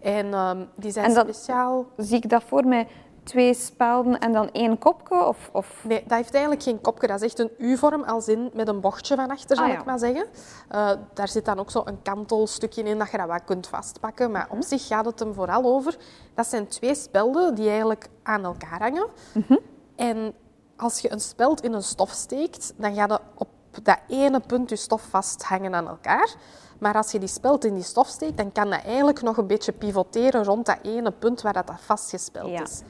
En 0.00 0.32
ehm, 0.32 0.64
die 0.76 0.90
zijn. 0.90 1.04
En 1.06 1.14
dat- 1.14 1.24
speciaal... 1.24 1.86
Zie 1.96 2.16
ik 2.16 2.28
dat 2.28 2.42
voor 2.42 2.64
mij 2.66 2.86
twee 3.28 3.54
spelden 3.54 4.18
en 4.18 4.32
dan 4.32 4.50
één 4.52 4.78
kopje? 4.78 5.24
Of, 5.26 5.50
of... 5.52 5.84
Nee, 5.84 6.02
dat 6.06 6.16
heeft 6.16 6.32
eigenlijk 6.32 6.62
geen 6.62 6.80
kopje. 6.80 7.06
Dat 7.06 7.16
is 7.22 7.26
echt 7.28 7.38
een 7.38 7.50
U-vorm, 7.58 8.02
als 8.02 8.28
in 8.28 8.50
met 8.54 8.68
een 8.68 8.80
bochtje 8.80 9.16
van 9.16 9.30
achter, 9.30 9.56
zal 9.56 9.64
Ah, 9.64 9.72
ja. 9.72 9.78
ik 9.78 9.84
maar 9.84 9.98
zeggen. 9.98 10.26
Eh, 10.68 10.90
daar 11.14 11.28
zit 11.28 11.44
dan 11.44 11.58
ook 11.58 11.70
zo 11.70 11.82
een 11.84 12.02
kantelstukje 12.02 12.82
in 12.82 12.98
dat 12.98 13.10
je 13.10 13.16
dat 13.16 13.26
wat 13.26 13.44
kunt 13.44 13.66
vastpakken. 13.66 14.30
Maar 14.30 14.46
Mhm. 14.48 14.56
op 14.56 14.62
zich 14.64 14.86
gaat 14.86 15.04
het 15.04 15.18
hem 15.18 15.34
vooral 15.34 15.64
over. 15.64 15.96
Dat 16.34 16.46
zijn 16.46 16.66
twee 16.68 16.94
spelden 16.94 17.54
die 17.54 17.68
eigenlijk 17.68 18.08
aan 18.22 18.44
elkaar 18.44 18.78
hangen. 18.82 19.06
Mhm. 19.34 19.56
En 19.96 20.34
als 20.76 20.98
je 21.00 21.12
een 21.12 21.20
speld 21.20 21.60
in 21.62 21.72
een 21.72 21.82
stof 21.82 22.10
steekt, 22.10 22.72
dan 22.76 22.94
gaat 22.94 23.10
je 23.10 23.18
op 23.34 23.48
dat 23.82 23.98
ene 24.08 24.40
punt 24.40 24.68
je 24.70 24.76
stof 24.76 25.02
vasthangen 25.10 25.74
aan 25.74 25.88
elkaar. 25.88 26.34
Maar 26.78 26.94
als 26.94 27.10
je 27.12 27.18
die 27.18 27.28
speld 27.28 27.64
in 27.64 27.74
die 27.74 27.82
stof 27.82 28.06
steekt, 28.08 28.36
dan 28.36 28.52
kan 28.52 28.70
dat 28.70 28.84
eigenlijk 28.84 29.22
nog 29.22 29.36
een 29.36 29.46
beetje 29.46 29.72
pivoteren 29.72 30.44
rond 30.44 30.66
dat 30.66 30.78
ene 30.82 31.10
punt 31.10 31.42
waar 31.42 31.52
dat, 31.52 31.66
dat 31.66 31.80
vastgespeld 31.80 32.50
Ja. 32.50 32.62
is. 32.62 32.80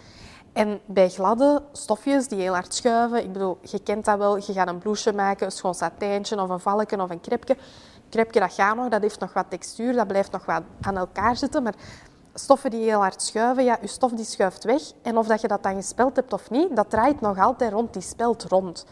En 0.58 0.80
bij 0.86 1.08
gladde 1.08 1.62
stofjes 1.72 2.28
die 2.28 2.40
heel 2.40 2.52
hard 2.52 2.74
schuiven, 2.74 3.22
ik 3.22 3.32
bedoel, 3.32 3.58
je 3.62 3.78
kent 3.78 4.04
dat 4.04 4.18
wel, 4.18 4.36
je 4.36 4.52
gaat 4.52 4.68
een 4.68 4.78
blouseje 4.78 5.16
maken, 5.16 5.46
een 5.46 5.52
schoon 5.52 5.74
satijntje 5.74 6.42
of 6.42 6.48
een 6.48 6.60
valken 6.60 7.00
of 7.00 7.10
een 7.10 7.20
krepje. 7.20 7.56
Krepje, 8.08 8.40
dat 8.40 8.52
gaat 8.52 8.76
nog, 8.76 8.88
dat 8.88 9.02
heeft 9.02 9.20
nog 9.20 9.32
wat 9.32 9.44
textuur, 9.48 9.92
dat 9.92 10.06
blijft 10.06 10.32
nog 10.32 10.44
wat 10.44 10.62
aan 10.80 10.96
elkaar 10.96 11.36
zitten. 11.36 11.62
Maar 11.62 11.74
stoffen 12.34 12.70
die 12.70 12.82
heel 12.82 13.00
hard 13.00 13.22
schuiven, 13.22 13.64
ja, 13.64 13.78
je 13.80 13.86
stof 13.86 14.12
die 14.12 14.24
schuift 14.24 14.64
weg. 14.64 14.82
En 15.02 15.18
of 15.18 15.26
dat 15.26 15.40
je 15.40 15.48
dat 15.48 15.62
dan 15.62 15.74
gespeld 15.74 16.16
hebt 16.16 16.32
of 16.32 16.50
niet, 16.50 16.76
dat 16.76 16.90
draait 16.90 17.20
nog 17.20 17.38
altijd 17.38 17.72
rond 17.72 17.92
die 17.92 18.02
speld 18.02 18.42
rond. 18.42 18.86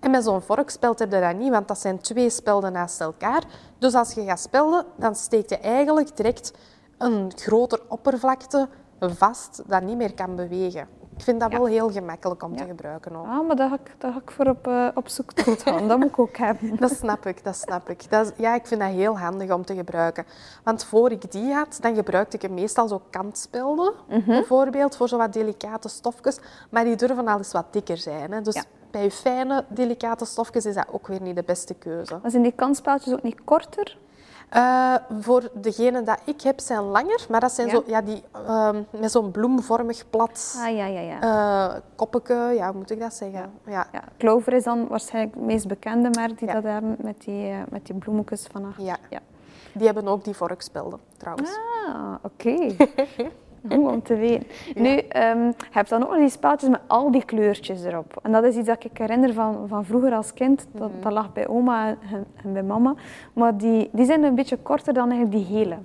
En 0.00 0.10
met 0.10 0.24
zo'n 0.24 0.42
vorkspeld 0.42 0.98
heb 0.98 1.12
je 1.12 1.20
dat 1.20 1.36
niet, 1.36 1.50
want 1.50 1.68
dat 1.68 1.78
zijn 1.78 2.00
twee 2.00 2.30
spelden 2.30 2.72
naast 2.72 3.00
elkaar. 3.00 3.44
Dus 3.78 3.94
als 3.94 4.12
je 4.12 4.24
gaat 4.24 4.40
spelden, 4.40 4.84
dan 4.96 5.14
steek 5.14 5.48
je 5.48 5.58
eigenlijk 5.58 6.16
direct 6.16 6.52
een 6.98 7.32
groter 7.36 7.80
oppervlakte 7.88 8.68
vast 9.08 9.62
dat 9.66 9.82
niet 9.82 9.96
meer 9.96 10.14
kan 10.14 10.36
bewegen. 10.36 10.99
Ik 11.20 11.26
vind 11.26 11.40
dat 11.40 11.50
Ja. 11.52 11.58
wel 11.58 11.66
heel 11.66 11.90
gemakkelijk 11.90 12.42
om 12.42 12.56
te 12.56 12.64
gebruiken 12.64 13.16
ook. 13.16 13.26
Ah, 13.26 13.46
maar 13.46 13.56
daar 13.56 13.68
ga 13.68 13.74
ik, 13.74 13.94
daar 13.98 14.12
ga 14.12 14.18
ik 14.18 14.30
voor 14.30 14.46
op, 14.46 14.66
eh, 14.66 14.86
op 14.94 15.08
zoektocht 15.08 15.62
gaan. 15.62 15.88
Dat 15.88 15.98
moet 15.98 16.08
ik 16.08 16.18
ook 16.18 16.36
hebben. 16.36 16.76
Dat 16.80 16.90
snap 16.90 17.26
ik, 17.26 17.44
dat 17.44 17.56
snap 17.56 17.88
ik. 17.88 18.10
Dat 18.10 18.26
is- 18.26 18.32
ja, 18.36 18.54
ik 18.54 18.66
vind 18.66 18.80
dat 18.80 18.90
heel 18.90 19.18
handig 19.18 19.50
om 19.52 19.64
te 19.64 19.74
gebruiken. 19.74 20.24
Want 20.64 20.84
voor 20.84 21.10
ik 21.10 21.32
die 21.32 21.52
had, 21.52 21.78
dan 21.80 21.94
gebruikte 21.94 22.36
ik 22.38 22.50
meestal 22.50 22.88
zo 22.88 23.00
kantspelden, 23.10 23.92
Mhm. 24.08 24.26
bijvoorbeeld, 24.26 24.96
voor 24.96 25.08
zo 25.08 25.16
wat 25.16 25.32
delicate 25.32 25.88
stofjes. 25.88 26.38
Maar 26.70 26.84
die 26.84 26.96
durven 26.96 27.28
al 27.28 27.36
eens 27.38 27.52
wat 27.52 27.66
dikker 27.72 27.96
zijn. 27.96 28.32
Hè. 28.32 28.40
Dus 28.40 28.54
Ja. 28.54 28.62
bij 28.90 29.02
je 29.02 29.10
fijne, 29.10 29.64
delicate 29.68 30.24
stofjes 30.24 30.66
is 30.66 30.74
dat 30.74 30.86
ook 30.92 31.06
weer 31.06 31.20
niet 31.22 31.36
de 31.36 31.42
beste 31.46 31.74
keuze. 31.74 32.18
Maar 32.22 32.30
zijn 32.30 32.42
die 32.42 32.52
kantspeltjes 32.56 33.12
ook 33.14 33.22
niet 33.22 33.44
korter? 33.44 33.98
Eh, 34.50 34.94
voor 35.20 35.50
degene 35.54 36.02
dat 36.02 36.18
ik 36.24 36.40
heb, 36.40 36.60
zijn 36.60 36.80
langer, 36.82 37.26
maar 37.28 37.40
dat 37.40 37.52
zijn 37.52 37.66
Ja. 37.66 37.72
zo, 37.74 37.82
ja, 37.86 38.02
die 38.02 38.22
ehm, 38.32 38.82
met 38.90 39.10
zo'n 39.10 39.30
bloemvormig 39.30 40.10
plat 40.10 40.54
Ah, 40.58 40.76
ja, 40.76 40.86
ja, 40.86 41.00
ja. 41.00 41.20
eh 41.20 41.80
koppeke, 41.96 42.52
ja, 42.54 42.66
hoe 42.68 42.76
moet 42.76 42.90
ik 42.90 43.00
dat 43.00 43.14
zeggen? 43.14 43.50
Ja. 43.66 43.86
ja. 43.92 44.02
Clover 44.18 44.52
is 44.52 44.64
dan 44.64 44.86
waarschijnlijk 44.88 45.34
het 45.34 45.44
meest 45.44 45.68
bekende 45.68 46.08
merk 46.18 46.38
die 46.38 46.52
dat 46.52 46.62
hebben 46.62 46.96
met 46.98 47.20
die, 47.20 47.50
eh, 47.50 47.56
met 47.68 47.86
die 47.86 47.94
bloemetjes 47.94 48.46
van 48.52 48.64
achter. 48.64 48.84
Ja. 48.84 48.96
Die 49.72 49.86
hebben 49.86 50.08
ook 50.08 50.24
die 50.24 50.34
vorkspelden, 50.36 51.00
trouwens. 51.16 51.50
Ah, 51.88 52.14
oké. 52.22 52.74
om 53.68 54.02
te 54.02 54.14
weten. 54.16 54.46
Nu, 54.74 54.96
ehm, 54.96 55.38
je 55.46 55.54
hebt 55.70 55.88
dan 55.88 56.02
ook 56.02 56.08
nog 56.10 56.18
die 56.18 56.28
speltjes 56.28 56.70
met 56.70 56.80
al 56.86 57.10
die 57.10 57.24
kleurtjes 57.24 57.82
erop. 57.84 58.18
En 58.22 58.32
dat 58.32 58.44
is 58.44 58.56
iets 58.56 58.66
dat 58.66 58.84
ik 58.84 58.98
herinner 58.98 59.32
van, 59.34 59.64
van 59.68 59.84
vroeger 59.84 60.12
als 60.14 60.34
kind. 60.34 60.66
Dat, 60.72 60.90
Mhm. 60.92 61.00
dat 61.00 61.12
lag 61.12 61.32
bij 61.32 61.48
oma 61.48 61.88
en, 61.88 62.26
en 62.44 62.52
bij 62.52 62.62
mama. 62.62 62.94
Maar 63.32 63.56
die, 63.56 63.88
die 63.92 64.04
zijn 64.04 64.22
een 64.22 64.34
beetje 64.34 64.56
korter 64.56 64.94
dan 64.94 65.10
eigenlijk 65.10 65.46
die 65.46 65.56
gele. 65.58 65.76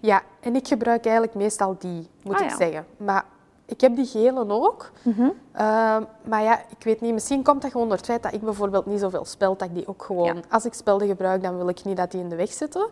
Ja, 0.00 0.22
en 0.40 0.54
ik 0.54 0.68
gebruik 0.68 1.04
eigenlijk 1.04 1.34
meestal 1.36 1.76
die, 1.78 2.06
moet 2.22 2.34
Ah, 2.34 2.40
ik 2.44 2.50
ja. 2.50 2.56
zeggen. 2.56 2.84
Maar 2.96 3.24
ik 3.66 3.80
heb 3.80 3.96
die 3.96 4.06
gele 4.06 4.48
ook. 4.48 4.90
Mhm. 5.02 5.22
Ehm, 5.52 6.02
maar 6.24 6.42
ja, 6.42 6.58
ik 6.58 6.84
weet 6.84 7.00
niet, 7.00 7.12
misschien 7.12 7.42
komt 7.42 7.62
dat 7.62 7.70
gewoon 7.70 7.88
door 7.88 7.96
het 7.96 8.06
feit 8.06 8.22
dat 8.22 8.32
ik 8.32 8.40
bijvoorbeeld 8.40 8.86
niet 8.86 9.00
zoveel 9.00 9.24
speld, 9.24 9.58
dat 9.58 9.68
ik 9.68 9.74
die 9.74 9.88
ook 9.88 10.02
gewoon... 10.02 10.24
Ja. 10.24 10.34
Als 10.50 10.64
ik 10.64 10.74
spelden 10.74 11.08
gebruik, 11.08 11.42
dan 11.42 11.56
wil 11.56 11.68
ik 11.68 11.84
niet 11.84 11.96
dat 11.96 12.10
die 12.10 12.20
in 12.20 12.28
de 12.28 12.36
weg 12.36 12.52
zitten. 12.52 12.86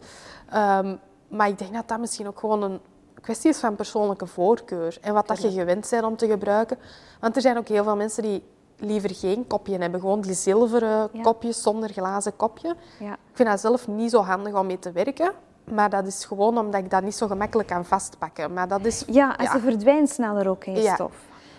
Ehm, 0.51 0.97
maar 1.29 1.49
ik 1.49 1.59
denk 1.59 1.75
dat 1.75 1.89
dat 1.89 1.99
misschien 1.99 2.27
ook 2.29 2.39
gewoon 2.39 2.63
een 2.63 2.81
kwestie 3.20 3.50
is 3.50 3.58
van 3.58 3.76
persoonlijke 3.76 4.26
voorkeur. 4.26 4.99
En 5.00 5.14
wat 5.14 5.26
dat 5.28 5.43
je 5.43 5.50
gewend 5.50 5.88
bent 5.90 6.05
om 6.05 6.17
te 6.17 6.26
gebruiken. 6.28 6.78
Want 7.20 7.37
er 7.37 7.43
zijn 7.43 7.58
ook 7.58 7.69
heel 7.69 7.84
veel 7.84 7.96
mensen 7.96 8.22
die 8.22 8.43
liever 8.76 9.14
geen 9.14 9.46
kopje 9.46 9.78
hebben. 9.78 10.00
Gewoon 10.00 10.20
die 10.20 10.34
zilveren 10.34 11.08
Ja. 11.12 11.22
kopjes 11.22 11.62
zonder 11.62 11.90
glazen 11.90 12.36
kopje. 12.36 12.74
Ja. 12.98 13.12
Ik 13.12 13.19
vind 13.32 13.48
dat 13.48 13.60
zelf 13.60 13.89
niet 13.89 14.10
zo 14.10 14.20
handig 14.22 14.55
om 14.55 14.67
mee 14.67 14.79
te 14.79 14.93
werken. 14.93 15.32
Maar 15.65 15.91
dat 15.91 16.06
is 16.06 16.24
gewoon 16.24 16.58
omdat 16.58 16.81
ik 16.81 16.91
dat 16.91 17.03
niet 17.03 17.15
zo 17.15 17.27
gemakkelijk 17.27 17.69
kan 17.69 17.84
vastpakken. 17.84 18.53
Maar 18.53 18.69
dat 18.69 18.84
is... 18.84 19.05
ja, 19.06 19.36
en 19.36 19.44
Ja. 19.44 19.50
ze 19.53 19.58
verdwijnt 19.60 20.10
sneller 20.10 20.48
ook 20.48 20.65
in 20.65 20.72
je 20.74 20.91
stof. 20.94 21.15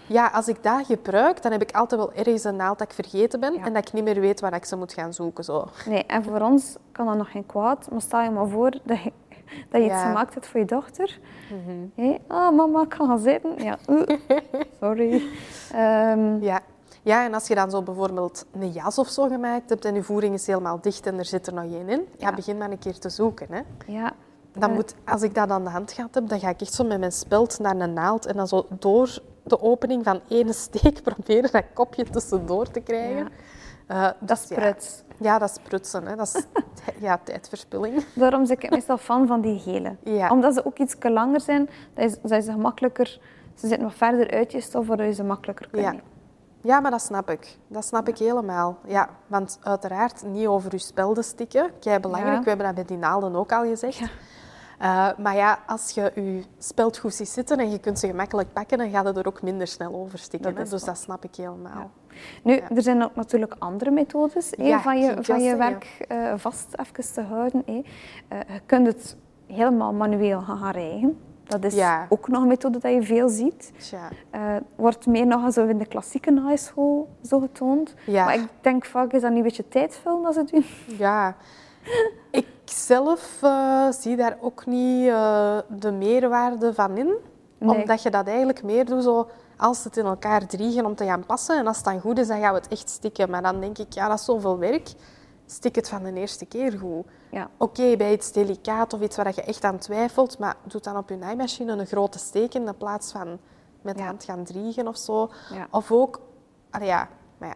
Ja, 0.08 0.28
als 0.28 0.48
ik 0.48 0.64
dat 0.64 0.86
gebruik, 0.86 1.42
dan 1.42 1.52
heb 1.52 1.62
ik 1.62 1.72
altijd 1.76 2.02
wel 2.02 2.14
ergens 2.14 2.44
een 2.44 2.56
naald 2.56 2.80
dat 2.80 2.88
ik 2.88 2.94
vergeten 2.94 3.40
ben. 3.40 3.54
Ja. 3.54 3.64
En 3.66 3.74
dat 3.74 3.88
ik 3.88 3.94
niet 3.94 4.04
meer 4.04 4.20
weet 4.20 4.40
waar 4.40 4.54
ik 4.54 4.66
ze 4.66 4.76
moet 4.76 4.94
gaan 4.94 5.14
zoeken. 5.14 5.44
Zo. 5.44 5.68
Nee, 5.86 6.06
en 6.06 6.24
voor 6.24 6.40
ons 6.42 6.76
kan 6.92 7.06
dat 7.06 7.18
nog 7.18 7.32
geen 7.32 7.46
kwaad. 7.46 7.88
Maar 7.92 8.02
stel 8.02 8.22
je 8.22 8.30
maar 8.30 8.48
voor 8.48 8.72
dat 8.84 9.02
je, 9.04 9.12
dat 9.70 9.82
je 9.82 9.88
iets 9.92 10.02
gemaakt 10.02 10.34
hebt 10.34 10.48
voor 10.48 10.60
je 10.60 10.66
dochter. 10.66 11.20
Hé, 11.96 12.18
ah, 12.28 12.56
mama, 12.56 12.82
ik 12.82 12.90
kan 12.90 13.08
gaan 13.08 13.20
zitten. 13.20 13.64
Ja, 13.64 13.78
sorry. 14.82 15.22
Ehm, 15.74 16.44
Ja. 16.44 16.60
ja, 17.02 17.26
en 17.26 17.34
als 17.34 17.48
je 17.48 17.56
dan 17.56 17.70
zo 17.72 17.82
bijvoorbeeld 17.82 18.46
een 18.52 18.72
jas 18.72 18.98
of 18.98 19.08
zo 19.08 19.28
gemaakt 19.28 19.70
hebt 19.70 19.86
en 19.86 19.96
je 19.96 20.04
voering 20.04 20.34
is 20.34 20.48
helemaal 20.48 20.82
dicht 20.82 21.06
en 21.06 21.18
er 21.18 21.26
zit 21.26 21.48
er 21.48 21.54
nog 21.54 21.64
één 21.64 21.90
in, 21.90 22.08
ja, 22.18 22.34
begin 22.34 22.58
maar 22.58 22.72
een 22.72 22.80
keer 22.80 23.00
te 23.00 23.10
zoeken. 23.10 23.48
Hè. 23.50 23.62
ja, 23.88 24.14
Dan 24.54 24.70
Eh. 24.70 24.76
moet, 24.76 24.96
als 25.06 25.22
ik 25.22 25.36
dat 25.36 25.50
aan 25.50 25.64
de 25.64 25.70
hand 25.70 25.92
gehad 25.92 26.16
heb, 26.16 26.28
dan 26.30 26.40
ga 26.40 26.50
ik 26.50 26.62
echt 26.62 26.74
zo 26.74 26.84
met 26.84 27.00
mijn 27.00 27.12
speld 27.12 27.60
naar 27.60 27.76
een 27.76 27.94
naald 27.94 28.26
en 28.26 28.36
dan 28.36 28.48
zo 28.48 28.66
door 28.70 29.20
de 29.44 29.62
opening 29.62 30.04
van 30.04 30.20
ene 30.28 30.54
steek 30.68 31.02
proberen 31.04 31.52
dat 31.52 31.64
kopje 31.74 32.04
tussendoor 32.04 32.72
te 32.72 32.80
krijgen. 32.80 33.28
Eh, 33.92 34.08
dat 34.20 34.48
is 34.50 35.04
ja. 35.18 35.38
dat 35.40 35.50
is 35.50 35.58
prutsen. 35.64 36.06
Hè. 36.08 36.16
Dat 36.16 36.28
is 36.28 36.46
ja, 37.06 37.20
tijdverspilling. 37.24 38.06
Daarom 38.16 38.48
ben 38.48 38.52
ik 38.60 38.70
meestal 38.70 38.98
fan 38.98 39.28
van 39.28 39.42
die 39.42 39.60
gele. 39.60 39.96
Ja. 40.04 40.30
Omdat 40.30 40.54
ze 40.54 40.66
ook 40.66 40.78
iets 40.78 40.96
langer 41.00 41.42
zijn, 41.42 41.70
dat 41.94 42.06
is, 42.06 42.18
zijn 42.24 42.42
ze 42.42 42.52
gemakkelijker... 42.52 43.20
Ze 43.56 43.68
zitten 43.68 43.88
wat 43.88 43.98
verder 43.98 44.32
uit 44.32 44.52
je 44.52 44.62
stof, 44.62 44.88
waardoor 44.88 45.06
je 45.06 45.14
ze 45.14 45.24
makkelijker 45.24 45.70
kunt 45.70 45.84
Ja. 45.84 45.96
Ja, 46.64 46.80
maar 46.80 46.92
dat 46.92 47.02
snap 47.02 47.30
ik. 47.30 47.58
Dat 47.68 47.86
snap 47.86 48.08
ik 48.08 48.18
helemaal. 48.18 48.78
Ja, 48.88 49.10
want 49.28 49.60
uiteraard 49.64 50.24
niet 50.26 50.48
over 50.48 50.72
je 50.72 50.80
spelden 50.80 51.24
stikken. 51.24 51.72
Kei 51.80 52.00
belangrijk. 52.00 52.36
Ja. 52.36 52.42
We 52.42 52.48
hebben 52.48 52.66
dat 52.66 52.76
bij 52.76 52.86
die 52.86 52.98
naalden 52.98 53.36
ook 53.36 53.52
al 53.52 53.64
gezegd. 53.64 54.02
Eh, 54.80 55.10
maar 55.18 55.36
ja, 55.36 55.60
als 55.68 55.92
je 55.92 56.12
je 56.16 56.44
speld 56.58 56.98
goed 56.98 57.14
ziet 57.14 57.30
zitten 57.30 57.58
en 57.58 57.72
je 57.72 57.80
kunt 57.80 58.00
ze 58.00 58.08
gemakkelijk 58.08 58.54
pakken, 58.54 58.78
dan 58.78 58.90
gaat 58.90 59.06
het 59.06 59.18
er 59.18 59.28
ook 59.28 59.42
minder 59.42 59.68
snel 59.68 59.94
over 59.94 60.20
stikken. 60.20 60.56
Dat 60.56 60.64
is 60.64 60.70
Dus 60.70 60.84
dat 60.84 60.98
snap 60.98 61.24
ik 61.24 61.36
helemaal. 61.36 61.92
Nu, 62.44 62.54
Ja. 62.54 62.70
er 62.76 62.82
zijn 62.82 63.04
ook 63.04 63.16
natuurlijk 63.16 63.56
andere 63.60 63.92
methodes 63.92 64.54
Ja, 64.58 64.82
van 64.82 65.00
je, 65.02 65.16
van 65.22 65.44
je 65.44 65.56
werk 65.56 66.06
eh, 66.08 66.34
vast 66.36 66.68
even 66.76 67.14
te 67.14 67.22
houden. 67.22 67.64
Eh, 67.66 67.76
je 68.28 68.62
kunt 68.66 68.88
het 68.88 69.18
helemaal 69.48 69.94
manueel 69.94 70.42
gaan 70.42 70.72
rijgen. 70.72 71.20
Dat 71.44 71.64
is 71.64 71.84
ook 72.10 72.28
nog 72.28 72.42
een 72.42 72.48
methode 72.48 72.80
dat 72.80 72.94
je 72.94 73.04
veel 73.04 73.30
ziet. 73.30 73.72
Eh, 74.30 74.56
wordt 74.76 75.06
meer 75.06 75.28
nog 75.28 75.54
zo 75.54 75.66
in 75.66 75.78
de 75.78 75.86
klassieke 75.86 76.32
naaischool 76.32 77.10
zo 77.24 77.40
getoond. 77.40 77.96
Maar 78.08 78.34
ik 78.34 78.48
denk 78.62 78.86
vaak 78.86 79.14
is 79.14 79.22
dat 79.22 79.30
niet 79.30 79.40
een 79.40 79.46
beetje 79.46 79.68
tijdvullen 79.68 80.22
dat 80.24 80.34
ze 80.34 80.44
doen. 80.44 80.66
Ja, 80.98 81.36
ik 82.32 82.48
zelf 82.66 83.40
zie 83.90 84.16
daar 84.16 84.38
ook 84.42 84.66
niet 84.66 85.06
de 85.68 85.92
meerwaarde 85.98 86.74
van 86.74 86.98
in. 86.98 87.14
Nee. 87.58 87.80
Omdat 87.80 88.04
je 88.04 88.10
dat 88.10 88.28
eigenlijk 88.28 88.64
meer 88.64 88.86
doet 88.86 89.04
zo 89.04 89.28
als 89.62 89.84
het 89.84 89.98
in 89.98 90.06
elkaar 90.06 90.48
driegen 90.48 90.86
om 90.86 90.96
te 90.96 91.06
gaan 91.06 91.26
passen. 91.26 91.58
En 91.58 91.68
als 91.68 91.76
het 91.76 91.86
dan 91.86 92.00
goed 92.00 92.18
is, 92.20 92.28
dan 92.28 92.40
gaan 92.40 92.54
we 92.54 92.60
het 92.60 92.68
echt 92.68 92.90
stikken. 92.90 93.30
Maar 93.30 93.42
dan 93.42 93.60
denk 93.60 93.78
ik, 93.78 93.94
ja, 93.94 94.08
dat 94.08 94.20
is 94.20 94.26
zoveel 94.26 94.58
werk. 94.58 94.94
Stik 95.46 95.76
het 95.76 95.90
van 95.90 96.04
de 96.04 96.14
eerste 96.14 96.46
keer 96.46 96.80
goed. 96.80 97.06
Ja. 97.32 97.50
Oké, 97.58 97.96
bij 97.98 98.14
iets 98.14 98.32
delicaat 98.32 98.94
of 98.94 99.02
iets 99.02 99.16
waar 99.16 99.32
je 99.36 99.42
echt 99.44 99.64
aan 99.64 99.78
twijfelt, 99.78 100.40
maar 100.40 100.56
doe 100.64 100.82
dan 100.82 100.98
op 100.98 101.10
je 101.10 101.16
naaimachine 101.16 101.72
een 101.72 101.86
grote 101.86 102.20
steek 102.20 102.54
in 102.54 102.76
plaats 102.78 103.12
van 103.12 103.40
met 103.82 103.96
de 103.96 104.02
Ja. 104.02 104.08
hand 104.08 104.24
gaan 104.24 104.44
driegen 104.44 104.88
of 104.88 104.98
zo. 104.98 105.30
Ja. 105.54 105.68
Of 105.72 105.92
ook, 105.92 106.22
ja, 106.82 107.08
maar 107.38 107.50
ja, 107.50 107.56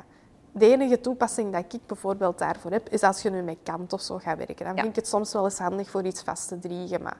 de 0.52 0.66
enige 0.72 1.02
toepassing 1.02 1.54
dat 1.54 1.74
ik 1.74 1.86
bijvoorbeeld 1.86 2.38
daarvoor 2.38 2.72
heb, 2.72 2.90
is 2.90 3.04
als 3.04 3.22
je 3.22 3.30
nu 3.30 3.42
met 3.42 3.58
kant 3.64 3.94
of 3.94 4.02
zo 4.02 4.18
gaat 4.18 4.38
werken. 4.38 4.66
Dan 4.66 4.76
vind 4.76 4.88
ik 4.88 4.96
het 4.96 5.08
soms 5.08 5.34
wel 5.34 5.44
eens 5.44 5.60
handig 5.60 5.90
voor 5.90 6.04
iets 6.06 6.22
vast 6.22 6.48
te 6.48 6.60
driegen, 6.60 7.02
maar 7.02 7.18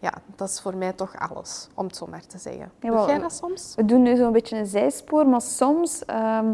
ja, 0.00 0.12
dat 0.36 0.48
is 0.48 0.60
voor 0.60 0.76
mij 0.76 0.92
toch 0.92 1.16
alles, 1.30 1.68
om 1.74 1.84
het 1.86 1.96
zo 1.96 2.06
maar 2.10 2.26
te 2.26 2.38
zeggen. 2.38 2.70
Ja, 2.80 2.90
Doe 2.90 3.06
jij 3.06 3.18
dat 3.18 3.32
soms? 3.32 3.72
We 3.76 3.84
doen 3.84 4.02
nu 4.02 4.16
zo'n 4.16 4.32
beetje 4.32 4.56
een 4.58 4.66
zijspoor, 4.66 5.26
maar 5.28 5.40
soms, 5.42 6.04
ehm, 6.04 6.46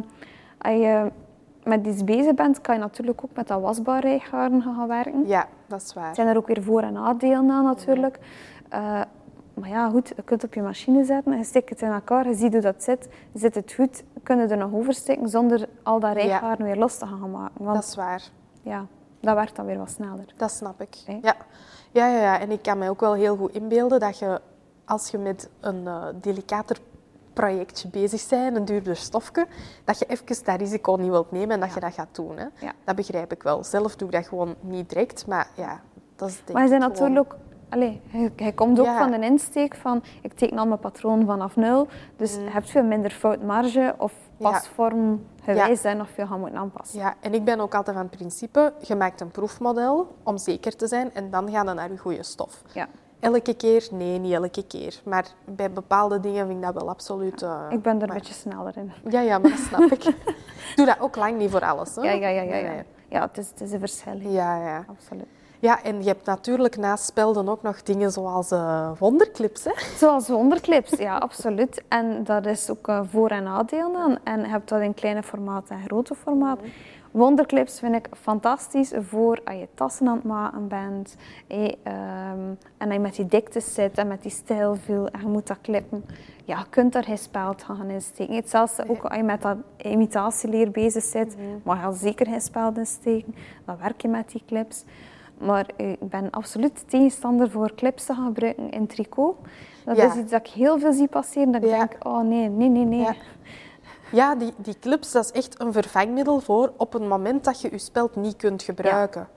als 0.59 0.75
je 0.75 1.11
met 1.65 1.87
iets 1.87 2.05
bezig 2.05 2.35
bent, 2.35 2.61
kan 2.61 2.75
je 2.75 2.81
natuurlijk 2.81 3.25
ook 3.25 3.31
met 3.37 3.49
dat 3.49 3.61
wasbaar 3.61 4.01
rijgaren 4.01 4.63
gaan 4.63 4.89
werken. 4.89 5.27
Ja, 5.27 5.47
dat 5.67 5.83
is 5.83 5.89
Er 5.95 6.01
waar. 6.01 6.15
zijn 6.15 6.27
er 6.29 6.37
ook 6.37 6.47
weer 6.47 6.63
voor- 6.63 6.83
en 6.83 6.93
nadelen 6.93 7.51
aan 7.51 7.65
natuurlijk. 7.65 8.19
Eh, 8.69 9.01
maar 9.55 9.69
ja, 9.69 9.89
goed, 9.91 10.09
je 10.09 10.15
kunt 10.23 10.43
het 10.43 10.45
op 10.45 10.55
je 10.55 10.63
machine 10.63 11.05
zetten, 11.05 11.37
je 11.37 11.45
steekt 11.45 11.69
het 11.71 11.83
in 11.83 11.91
elkaar, 11.91 12.29
je 12.29 12.35
ziet 12.35 12.53
hoe 12.53 12.61
dat 12.63 12.83
zit. 12.83 13.09
Zit 13.35 13.55
het 13.55 13.73
goed, 13.73 14.05
kun 14.23 14.39
je 14.39 14.47
er 14.47 14.57
nog 14.57 14.73
over 14.73 14.95
steken 14.95 15.29
zonder 15.29 15.69
al 15.83 16.01
dat 16.01 16.13
rijgaren 16.13 16.65
weer 16.65 16.77
los 16.77 16.99
te 16.99 17.07
gaan 17.07 17.31
maken. 17.31 17.65
Want 17.65 17.75
Dat 17.75 17.85
is 17.85 17.95
waar. 17.95 18.23
ja, 18.63 18.87
dat 19.25 19.35
werkt 19.35 19.57
dan 19.57 19.67
weer 19.67 19.79
wat 19.79 19.91
sneller. 19.91 20.25
Dat 20.37 20.51
snap 20.51 20.81
ik. 20.81 20.95
Ja. 20.95 21.19
Ja, 21.23 22.07
ja, 22.09 22.21
ja, 22.21 22.41
en 22.41 22.51
ik 22.51 22.63
kan 22.63 22.79
me 22.79 22.89
ook 22.89 23.01
wel 23.01 23.15
heel 23.15 23.37
goed 23.37 23.53
inbeelden 23.55 24.01
dat 24.01 24.19
je, 24.19 24.41
als 24.85 25.09
je 25.09 25.19
met 25.19 25.49
een 25.61 25.87
eh, 25.87 26.05
delicater 26.21 26.79
projectje 27.33 27.89
bezig 27.89 28.29
bent, 28.29 28.57
een 28.57 28.65
duurder 28.65 28.97
stofje, 28.97 29.47
dat 29.85 29.99
je 29.99 30.05
even 30.07 30.45
dat 30.45 30.59
risico 30.59 30.95
niet 30.97 31.11
wilt 31.11 31.31
nemen 31.33 31.51
en 31.51 31.61
dat 31.61 31.69
Ja. 31.69 31.75
je 31.75 31.81
dat 31.81 31.95
gaat 31.95 32.09
doen. 32.15 32.37
Hè. 32.37 32.47
Ja. 32.59 32.73
Dat 32.85 32.95
begrijp 32.97 33.33
ik 33.33 33.43
wel. 33.43 33.65
Zelf 33.65 33.97
doe 33.97 34.09
ik 34.09 34.15
dat 34.15 34.27
gewoon 34.27 34.55
niet 34.61 34.89
direct, 34.89 35.27
maar 35.27 35.49
ja, 35.55 35.81
dat 36.17 36.29
is 36.29 36.37
denk 36.37 36.53
Maar 36.59 36.63
gewoon- 36.69 36.81
natuurlijk... 36.81 37.35
Allee, 37.75 38.01
hij, 38.09 38.33
hij 38.37 38.53
komt 38.53 38.79
ook 38.81 38.85
Ja. 38.87 38.99
van 38.99 39.11
de 39.21 39.27
insteek 39.27 39.75
van 39.75 40.03
ik 40.23 40.33
teken 40.33 40.59
al 40.59 40.67
mijn 40.67 40.79
patroon 40.81 41.27
vanaf 41.27 41.57
nul, 41.57 41.87
dus 42.17 42.35
je 42.35 42.41
hebt 42.51 42.71
veel 42.71 42.83
minder 42.85 43.11
foutmarge 43.11 43.95
of 43.99 44.13
Mm. 44.39 44.51
Pasvorm 44.51 45.27
gewijs 45.43 45.81
zijn 45.81 46.01
of 46.01 46.17
je 46.17 46.27
gaat 46.27 46.39
moeten 46.39 46.59
aanpassen. 46.59 46.99
Ja, 46.99 47.15
en 47.21 47.35
ik 47.35 47.45
ben 47.45 47.61
ook 47.61 47.75
altijd 47.75 47.97
van 47.97 48.07
het 48.07 48.17
principe, 48.17 48.73
je 48.81 48.95
maakt 48.95 49.21
een 49.21 49.31
proefmodel 49.31 50.15
om 50.23 50.39
zeker 50.39 50.77
te 50.77 50.87
zijn 50.87 51.15
en 51.15 51.31
dan 51.31 51.51
ga 51.51 51.63
je 51.63 51.75
naar 51.75 51.91
je 51.91 51.99
goede 51.99 52.23
stof. 52.23 52.63
Ja. 52.73 52.87
Elke 53.21 53.55
keer? 53.55 53.89
Nee, 53.91 54.19
niet 54.19 54.33
elke 54.33 54.67
keer. 54.67 55.01
Maar 55.05 55.25
bij 55.45 55.71
bepaalde 55.71 56.21
dingen 56.21 56.47
vind 56.47 56.59
ik 56.59 56.65
dat 56.65 56.75
wel 56.75 56.89
absoluut... 56.89 57.43
eh, 57.43 57.61
Ik 57.71 57.83
ben 57.83 58.01
er 58.03 58.09
een 58.09 58.15
beetje 58.15 58.35
sneller 58.35 58.77
in. 58.77 58.93
Ja, 59.11 59.21
ja, 59.21 59.39
maar 59.39 59.51
dat 59.51 59.59
snap 59.61 59.81
ik. 59.91 60.03
Doe 60.77 60.87
dat 60.87 61.01
ook 61.01 61.17
lang 61.17 61.39
niet 61.39 61.51
voor 61.51 61.65
alles. 61.65 61.95
Hè? 61.97 62.03
Ja, 62.03 62.11
ja, 62.13 62.29
ja. 62.29 62.43
ja, 62.43 62.57
ja. 62.57 62.83
ja 63.09 63.21
het, 63.21 63.39
is, 63.39 63.49
het 63.49 63.61
is 63.61 63.73
een 63.73 63.81
verschil. 63.81 64.19
Ja, 64.21 64.67
ja. 64.67 64.85
Absoluut. 64.89 65.27
Ja, 65.65 65.83
en 65.83 66.03
je 66.03 66.09
hebt 66.09 66.27
natuurlijk 66.27 66.77
naast 66.77 67.05
spelden 67.05 67.49
ook 67.49 67.63
nog 67.63 67.83
dingen 67.83 68.13
zoals 68.13 68.51
eh, 68.51 68.91
wonderclips. 68.99 69.65
Hè? 69.65 69.73
Zoals 69.97 70.29
wonderclips, 70.29 70.91
ja, 70.91 71.17
absoluut. 71.17 71.83
En 71.89 72.25
dat 72.25 72.47
is 72.47 72.71
ook 72.71 72.87
een 72.87 73.07
voor- 73.09 73.31
en 73.31 73.43
nadeel 73.43 73.97
aan. 73.97 74.17
En 74.25 74.41
je 74.41 74.47
hebt 74.47 74.69
dat 74.69 74.81
in 74.81 74.95
kleine 74.95 75.23
formaat 75.23 75.69
en 75.69 75.83
grote 75.83 76.15
formaat. 76.15 76.59
Wonderclips 77.11 77.79
vind 77.79 77.95
ik 77.95 78.09
fantastisch 78.21 78.93
voor 78.99 79.41
als 79.45 79.57
je 79.57 79.69
tassen 79.75 80.09
aan 80.09 80.15
het 80.15 80.25
maken 80.25 80.69
bent. 80.69 81.17
ehm, 81.49 81.75
en 82.79 82.87
als 82.87 82.93
je 82.93 82.99
met 82.99 83.15
die 83.15 83.27
diktes 83.27 83.75
zit 83.75 83.99
en 83.99 84.09
met 84.09 84.23
die 84.23 84.31
stijlviel 84.31 85.09
en 85.09 85.21
je 85.21 85.27
moet 85.27 85.47
dat 85.47 85.59
klippen. 85.61 86.05
Ja, 86.45 86.59
je 86.59 86.65
kunt 86.71 86.93
daar 86.93 87.05
geen 87.05 87.19
speld 87.19 87.63
gaan 87.63 87.91
insteken. 87.91 88.35
Hetzelfde 88.35 88.85
ook 88.89 89.05
als 89.05 89.17
je 89.17 89.23
met 89.23 89.43
dat 89.43 89.57
imitatieleer 89.77 90.71
bezig 90.71 91.13
bent, 91.13 91.37
mag 91.63 91.85
je 91.85 91.99
zeker 91.99 92.27
geen 92.27 92.41
speld 92.41 92.77
insteken. 92.77 93.35
Dan 93.65 93.77
werk 93.79 94.01
je 94.03 94.09
met 94.09 94.31
die 94.31 94.43
clips. 94.47 94.85
Maar 95.45 95.67
eh, 95.77 95.91
ik 95.93 96.09
ben 96.09 96.31
absoluut 96.31 96.85
tegenstander 96.89 97.51
voor 97.51 97.75
clips 97.75 98.05
te 98.05 98.15
gaan 98.15 98.25
gebruiken 98.27 98.71
in 98.71 98.87
tricot. 98.87 99.37
Dat 99.85 99.97
Ja. 99.97 100.05
is 100.13 100.15
iets 100.15 100.31
dat 100.31 100.41
ik 100.47 100.53
heel 100.53 100.79
veel 100.79 100.93
zie 100.93 101.09
passeren. 101.09 101.53
Dat 101.53 101.63
ik 101.63 101.69
Ja. 101.69 101.79
denk, 101.79 102.07
oh 102.07 102.21
nee, 102.21 102.49
nee, 102.49 102.69
nee, 102.69 102.85
nee. 102.85 103.01
Ja. 103.01 103.15
Ja, 104.13 104.35
die, 104.35 104.53
die 104.57 104.79
clips, 104.81 105.13
dat 105.13 105.25
is 105.25 105.31
echt 105.33 105.61
een 105.61 105.73
vervangmiddel 105.73 106.41
voor 106.41 106.73
op 106.77 106.93
het 106.93 107.09
moment 107.09 107.45
dat 107.45 107.61
je 107.61 107.69
je 107.71 107.79
speld 107.79 108.17
niet 108.17 108.37
kunt 108.37 108.63
gebruiken. 108.63 109.29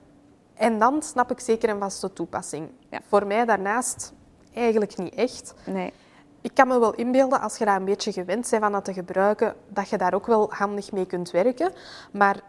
En 0.54 0.78
dan 0.78 1.02
snap 1.02 1.30
ik 1.30 1.40
zeker 1.40 1.68
een 1.68 1.78
vaste 1.78 2.12
toepassing. 2.12 2.68
Voor 3.08 3.26
mij 3.26 3.44
daarnaast 3.44 4.12
eigenlijk 4.54 4.96
niet 4.96 5.14
echt. 5.14 5.54
Nee. 5.66 5.92
Ik 6.40 6.50
kan 6.54 6.68
me 6.68 6.78
wel 6.78 6.94
inbeelden, 6.94 7.40
als 7.40 7.58
je 7.58 7.64
daar 7.64 7.76
een 7.76 7.84
beetje 7.84 8.12
gewend 8.12 8.48
bent 8.50 8.62
van 8.62 8.72
dat 8.72 8.84
te 8.84 8.92
gebruiken, 8.92 9.54
dat 9.68 9.88
je 9.88 9.98
daar 9.98 10.14
ook 10.14 10.26
wel 10.26 10.52
handig 10.52 10.92
mee 10.92 11.06
kunt 11.06 11.30
werken. 11.30 11.72
Maar 12.12 12.40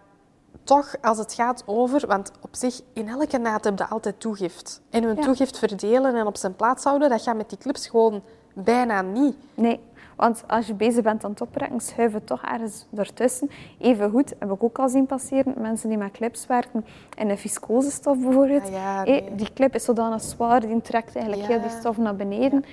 toch, 0.70 0.96
als 1.02 1.18
het 1.18 1.34
gaat 1.34 1.64
over... 1.66 2.08
Want 2.08 2.32
op 2.42 2.56
zich, 2.56 2.82
in 2.94 3.08
elke 3.08 3.38
naad 3.38 3.64
heb 3.64 3.78
je 3.78 3.86
altijd 3.88 4.20
toegift. 4.20 4.82
En 4.90 5.04
een 5.04 5.16
Ja. 5.16 5.22
toegift 5.22 5.58
verdelen 5.60 6.16
en 6.16 6.26
op 6.26 6.38
zijn 6.38 6.56
plaats 6.56 6.84
houden, 6.84 7.10
dat 7.10 7.22
gaat 7.22 7.36
met 7.36 7.50
die 7.50 7.58
clips 7.58 7.88
gewoon 7.88 8.22
bijna 8.54 9.02
niet. 9.02 9.36
Nee, 9.54 9.80
want 10.16 10.44
als 10.48 10.68
je 10.68 10.74
bezig 10.74 11.04
bent 11.04 11.24
aan 11.24 11.30
het 11.32 11.42
oprekken, 11.42 11.80
schuif 11.80 12.14
het 12.14 12.28
toch 12.28 12.42
ergens 12.44 12.86
ertussen. 12.96 13.50
Even 13.78 14.10
goed, 14.10 14.34
heb 14.40 14.52
ik 14.52 14.64
ook 14.64 14.80
al 14.80 14.90
zien 14.90 15.06
passeren, 15.06 15.54
mensen 15.58 15.90
die 15.90 15.98
met 15.98 16.12
clips 16.12 16.46
werken 16.48 16.86
in 17.18 17.30
een 17.30 17.38
viscosestof 17.38 18.18
bijvoorbeeld. 18.20 18.64
Ah 18.66 18.72
ja, 18.72 19.04
nee. 19.04 19.36
die 19.36 19.54
clip 19.54 19.76
is 19.76 19.84
zodanig 19.84 20.22
zwaar, 20.22 20.60
die 20.60 20.82
trekt 20.82 21.16
eigenlijk 21.16 21.48
Ja. 21.48 21.54
heel 21.58 21.68
die 21.70 21.78
stof 21.80 21.98
naar 21.98 22.16
beneden. 22.16 22.66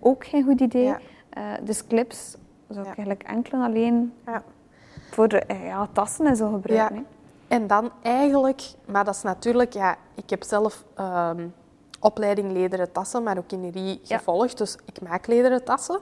Ook 0.00 0.26
geen 0.26 0.44
goed 0.44 0.60
idee. 0.60 0.94
Eh, 1.30 1.42
dus 1.62 1.86
clips 1.86 2.36
zou 2.68 2.80
ik 2.80 2.86
eigenlijk 2.86 3.22
enkel 3.22 3.58
en 3.58 3.64
alleen 3.64 4.12
Ja. 4.26 4.42
voor 5.10 5.28
de, 5.28 5.38
eh, 5.38 5.66
ja, 5.66 5.88
tassen 5.92 6.26
en 6.26 6.36
zo 6.36 6.50
gebruiken. 6.50 7.06
En 7.48 7.66
dan 7.66 7.90
eigenlijk, 8.02 8.62
maar 8.86 9.04
dat 9.04 9.14
is 9.14 9.22
natuurlijk, 9.22 9.72
ja, 9.72 9.96
ik 10.14 10.30
heb 10.30 10.42
zelf 10.42 10.84
ehm, 10.94 11.46
opleiding 12.00 12.52
lederen 12.52 12.92
tassen, 12.92 13.22
maroquinerie 13.22 14.00
Ja. 14.02 14.16
gevolgd, 14.18 14.58
dus 14.58 14.76
ik 14.84 15.00
maak 15.00 15.26
lederen 15.26 15.64
tassen. 15.64 16.00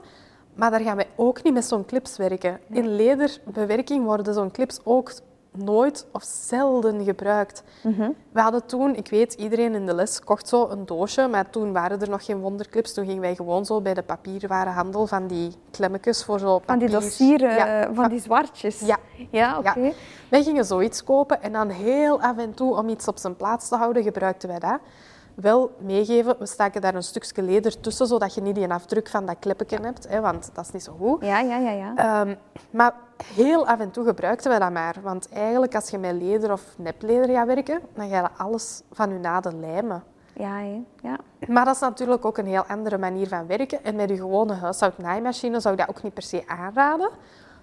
Maar 0.53 0.71
daar 0.71 0.79
gaan 0.81 0.95
wij 0.95 1.07
ook 1.15 1.43
niet 1.43 1.53
met 1.53 1.65
zo'n 1.65 1.85
clips 1.85 2.17
werken. 2.17 2.59
In 2.69 2.95
lederbewerking 2.95 4.05
worden 4.05 4.33
zo'n 4.33 4.51
clips 4.51 4.79
ook 4.83 5.11
nooit 5.57 6.05
of 6.11 6.23
zelden 6.23 7.03
gebruikt. 7.03 7.63
Mhm. 7.83 8.09
We 8.31 8.41
hadden 8.41 8.65
toen, 8.65 8.95
ik 8.95 9.09
weet, 9.09 9.33
iedereen 9.33 9.75
in 9.75 9.85
de 9.85 9.93
les 9.95 10.19
kocht 10.19 10.47
zo 10.47 10.67
een 10.69 10.85
doosje, 10.85 11.27
maar 11.27 11.49
toen 11.49 11.73
waren 11.73 12.01
er 12.01 12.09
nog 12.09 12.25
geen 12.25 12.39
wonderclips. 12.39 12.93
Toen 12.93 13.05
gingen 13.05 13.21
wij 13.21 13.35
gewoon 13.35 13.65
zo 13.65 13.81
bij 13.81 13.93
de 13.93 14.01
papierwarenhandel 14.03 15.07
van 15.07 15.27
die 15.27 15.51
klemmetjes 15.71 16.23
voor 16.23 16.39
zo 16.39 16.61
Van 16.65 16.79
die 16.79 16.89
papier. 16.89 17.01
dossieren, 17.09 17.55
Ja, 17.55 17.81
eh, 17.81 17.89
van 17.93 18.09
die 18.09 18.19
zwartjes. 18.21 18.79
Ja. 18.79 18.97
Ja, 19.31 19.57
oké. 19.57 19.79
Ja. 19.79 19.91
Wij 20.29 20.43
gingen 20.43 20.65
zoiets 20.65 21.03
kopen 21.03 21.41
en 21.41 21.51
dan 21.51 21.69
heel 21.69 22.21
af 22.21 22.37
en 22.37 22.53
toe, 22.53 22.75
om 22.77 22.89
iets 22.89 23.07
op 23.07 23.17
zijn 23.17 23.35
plaats 23.35 23.67
te 23.69 23.75
houden, 23.75 24.03
gebruikten 24.03 24.49
wij 24.49 24.59
dat. 24.59 24.79
Wel 25.35 25.71
meegeven, 25.79 26.35
we 26.39 26.45
staken 26.45 26.81
daar 26.81 26.95
een 26.95 27.03
stukje 27.03 27.41
leder 27.41 27.79
tussen, 27.79 28.07
zodat 28.07 28.33
je 28.33 28.41
niet 28.41 28.55
die 28.55 28.71
afdruk 28.73 29.07
van 29.09 29.25
dat 29.25 29.35
klippetje 29.39 29.77
hebt, 29.81 30.07
hè, 30.07 30.21
want 30.21 30.49
dat 30.53 30.65
is 30.65 30.71
niet 30.71 30.83
zo 30.83 30.95
goed. 30.99 31.25
Ja, 31.25 31.39
ja, 31.39 31.57
ja. 31.57 31.71
ja. 31.71 31.95
Ehm, 31.95 32.35
maar 32.71 32.93
heel 33.23 33.67
af 33.67 33.79
en 33.79 33.91
toe 33.91 34.05
gebruikten 34.05 34.51
we 34.51 34.59
dat 34.59 34.71
maar. 34.71 34.95
Want 35.01 35.29
eigenlijk, 35.31 35.75
als 35.75 35.89
je 35.89 35.97
met 35.97 36.13
leder 36.21 36.51
of 36.51 36.61
nepleder 36.77 37.35
gaat 37.35 37.47
werken, 37.47 37.81
dan 37.93 38.09
ga 38.09 38.15
je 38.19 38.29
alles 38.37 38.81
van 38.91 39.09
je 39.09 39.19
naden 39.19 39.59
lijmen. 39.59 40.03
Ja, 40.35 40.59
ja. 41.01 41.17
Maar 41.47 41.65
dat 41.65 41.73
is 41.75 41.81
natuurlijk 41.81 42.25
ook 42.25 42.37
een 42.37 42.45
heel 42.47 42.65
andere 42.65 42.97
manier 42.97 43.27
van 43.27 43.47
werken. 43.47 43.83
En 43.83 43.95
met 43.95 44.09
je 44.09 44.15
gewone 44.15 44.53
huishoudnaaimachine 44.53 45.59
zou 45.59 45.73
ik 45.73 45.79
dat 45.79 45.89
ook 45.89 46.03
niet 46.03 46.13
per 46.13 46.23
se 46.23 46.43
aanraden. 46.47 47.09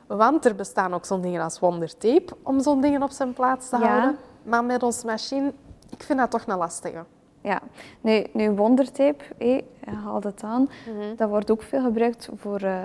Want 0.07 0.45
er 0.45 0.55
bestaan 0.55 0.95
ook 0.95 1.05
zo'n 1.05 1.21
dingen 1.21 1.43
als 1.43 1.59
wondertape 1.59 2.37
om 2.43 2.61
zo'n 2.61 2.81
dingen 2.81 3.03
op 3.03 3.11
zijn 3.11 3.33
plaats 3.33 3.69
te 3.69 3.79
Ja. 3.79 3.87
houden. 3.87 4.17
Maar 4.43 4.65
met 4.65 4.83
onze 4.83 5.07
machine, 5.07 5.53
ik 5.91 6.03
vind 6.03 6.19
dat 6.19 6.31
toch 6.31 6.47
een 6.47 6.57
lastige. 6.59 7.05
Ja, 7.43 7.61
nu, 8.01 8.25
nu 8.33 8.51
wondertape, 8.51 9.25
hé, 9.39 9.47
je 9.85 9.91
haalt 10.05 10.25
het 10.25 10.43
aan, 10.43 10.69
Mhm. 10.87 11.17
dat 11.17 11.29
wordt 11.29 11.51
ook 11.51 11.63
veel 11.63 11.83
gebruikt 11.83 12.29
voor, 12.35 12.61
eh 12.61 12.79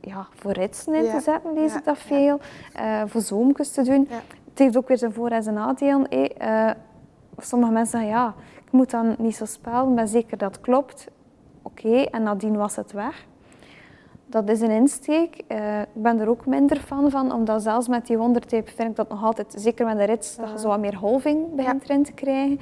ja, 0.00 0.26
voor 0.34 0.52
ritsen 0.52 0.94
in 0.94 1.04
Ja, 1.04 1.12
te 1.14 1.20
zetten, 1.20 1.52
lees 1.54 1.72
ja, 1.72 1.78
ik 1.78 1.84
dat 1.84 1.98
ja. 2.00 2.04
veel. 2.06 2.38
Eh, 2.72 3.02
voor 3.06 3.20
zoomjes 3.20 3.70
te 3.72 3.82
doen. 3.82 4.06
Ja. 4.10 4.16
Het 4.50 4.58
heeft 4.58 4.76
ook 4.76 4.88
weer 4.88 4.98
zijn 4.98 5.12
voor- 5.12 5.30
en 5.30 5.42
zijn 5.42 5.54
nadelen. 5.54 6.06
hé. 6.10 6.22
Eh, 6.24 6.70
sommige 7.38 7.72
mensen 7.72 7.98
zeggen, 7.98 8.18
ja, 8.18 8.34
ik 8.66 8.72
moet 8.72 8.90
dan 8.90 9.14
niet 9.18 9.36
zo 9.36 9.44
spelen, 9.44 9.88
ik 9.88 9.94
ben 9.94 10.08
zeker 10.08 10.38
dat 10.38 10.52
het 10.54 10.60
klopt. 10.60 11.06
Oké, 11.62 12.02
en 12.02 12.22
nadien 12.22 12.56
was 12.56 12.76
het 12.76 12.92
weg. 12.92 13.24
dat 14.26 14.48
is 14.48 14.60
een 14.60 14.70
insteek. 14.70 15.42
Eh, 15.46 15.80
ik 15.80 15.86
ben 16.02 16.20
er 16.20 16.28
ook 16.28 16.46
minder 16.46 16.76
fan 16.80 17.10
van, 17.10 17.32
omdat 17.32 17.62
zelfs 17.62 17.88
met 17.88 18.06
die 18.06 18.18
wondertape 18.18 18.70
vind 18.70 18.90
ik 18.90 18.96
dat 18.96 19.08
nog 19.08 19.24
altijd, 19.24 19.54
zeker 19.58 19.86
met 19.86 19.96
de 19.96 20.04
rits, 20.04 20.36
dat 20.36 20.50
je 20.50 20.58
zo 20.58 20.68
wat 20.68 20.78
meer 20.80 20.96
golving 20.96 21.54
begint 21.54 21.82
erin 21.84 22.02
te 22.02 22.12
krijgen. 22.12 22.58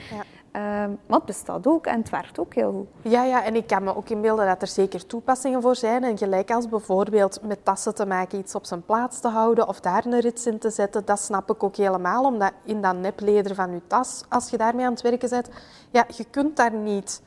Ehm, 0.52 0.90
maar 1.07 1.16
het 1.16 1.25
bestaat 1.25 1.66
ook 1.66 1.87
en 1.87 1.99
het 1.99 2.11
werkt 2.11 2.38
ook 2.38 2.54
heel 2.54 2.73
goed. 2.73 3.12
Ja, 3.12 3.25
ja, 3.25 3.45
en 3.45 3.54
ik 3.57 3.66
kan 3.66 3.85
me 3.85 3.97
ook 3.97 4.09
inbeelden 4.09 4.47
dat 4.47 4.62
er 4.62 4.69
zeker 4.69 5.07
toepassingen 5.07 5.62
voor 5.62 5.76
zijn. 5.76 6.04
En 6.04 6.19
gelijk 6.19 6.50
als 6.50 6.69
bijvoorbeeld 6.69 7.42
met 7.42 7.64
tassen 7.64 7.95
te 7.95 8.07
maken 8.07 8.38
iets 8.38 8.54
op 8.54 8.64
zijn 8.64 8.83
plaats 8.85 9.21
te 9.21 9.28
houden 9.28 9.69
of 9.69 9.80
daar 9.80 10.07
een 10.07 10.21
rits 10.21 10.47
in 10.47 10.59
te 10.59 10.71
zetten, 10.71 11.04
dat 11.04 11.21
snap 11.21 11.50
ik 11.50 11.62
ook 11.62 11.76
helemaal. 11.76 12.25
Omdat 12.25 12.52
in 12.64 12.83
dat 12.83 12.97
nepleder 12.97 13.54
van 13.54 13.73
je 13.73 13.80
tas, 13.87 14.25
als 14.28 14.50
je 14.50 14.57
daarmee 14.57 14.85
aan 14.87 14.92
het 14.92 15.02
werken 15.02 15.28
bent, 15.28 15.49
ja, 15.90 16.04
je 16.16 16.25
kunt 16.25 16.57
daar 16.57 16.73
niet 16.73 17.23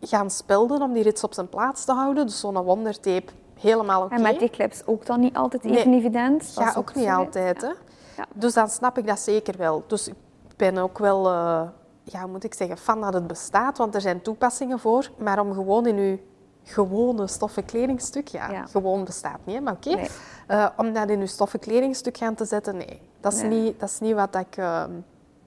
gaan 0.00 0.30
spelden 0.30 0.82
om 0.82 0.92
die 0.92 1.02
rits 1.02 1.24
op 1.24 1.34
zijn 1.34 1.48
plaats 1.48 1.84
te 1.84 1.92
houden. 1.92 2.26
Dus 2.26 2.40
zo'n 2.40 2.62
wondertape, 2.62 3.32
helemaal 3.60 4.02
oké. 4.02 4.14
En 4.14 4.22
met 4.22 4.38
die 4.38 4.50
clips 4.50 4.86
ook 4.86 5.06
dan 5.06 5.20
niet 5.20 5.36
altijd 5.36 5.64
even 5.64 5.90
Nee. 5.90 5.98
evident. 5.98 6.54
Dat 6.54 6.64
Ja, 6.64 6.74
ook 6.76 6.94
niet 6.94 7.08
altijd. 7.08 7.60
Hè? 7.60 7.70
Ja. 8.16 8.26
Dus 8.34 8.54
dan 8.54 8.68
snap 8.68 8.98
ik 8.98 9.06
dat 9.06 9.18
zeker 9.18 9.56
wel. 9.58 9.84
Dus 9.86 10.08
ik 10.08 10.14
ben 10.56 10.78
ook 10.78 10.98
wel, 10.98 11.28
eh, 11.28 11.62
ja, 12.02 12.26
moet 12.26 12.44
ik 12.44 12.54
zeggen, 12.54 12.76
fan 12.78 13.00
dat 13.00 13.14
het 13.14 13.26
bestaat, 13.26 13.78
want 13.78 13.94
er 13.94 14.00
zijn 14.00 14.22
toepassingen 14.22 14.78
voor. 14.78 15.10
Maar 15.18 15.40
om 15.40 15.52
gewoon 15.52 15.86
in 15.86 15.96
uw 15.96 16.18
gewone 16.64 17.26
stoffen 17.26 17.64
kledingstuk, 17.64 18.28
ja, 18.28 18.50
Ja. 18.50 18.66
gewoon 18.66 19.04
bestaat 19.04 19.38
niet, 19.44 19.60
maar 19.60 19.72
oké. 19.72 19.94
Nee. 19.94 20.08
Eh, 20.46 20.66
om 20.76 20.92
dat 20.92 21.08
in 21.08 21.20
uw 21.20 21.26
stoffen 21.26 21.58
kledingstuk 21.60 22.16
gaan 22.16 22.34
te 22.34 22.44
zetten, 22.44 22.76
nee. 22.76 23.00
Dat 23.20 23.32
is, 23.32 23.40
Nee. 23.42 23.50
niet, 23.62 23.80
dat 23.80 23.88
is 23.88 24.00
niet 24.00 24.14
wat 24.14 24.36
ik 24.36 24.56
eh, 24.56 24.84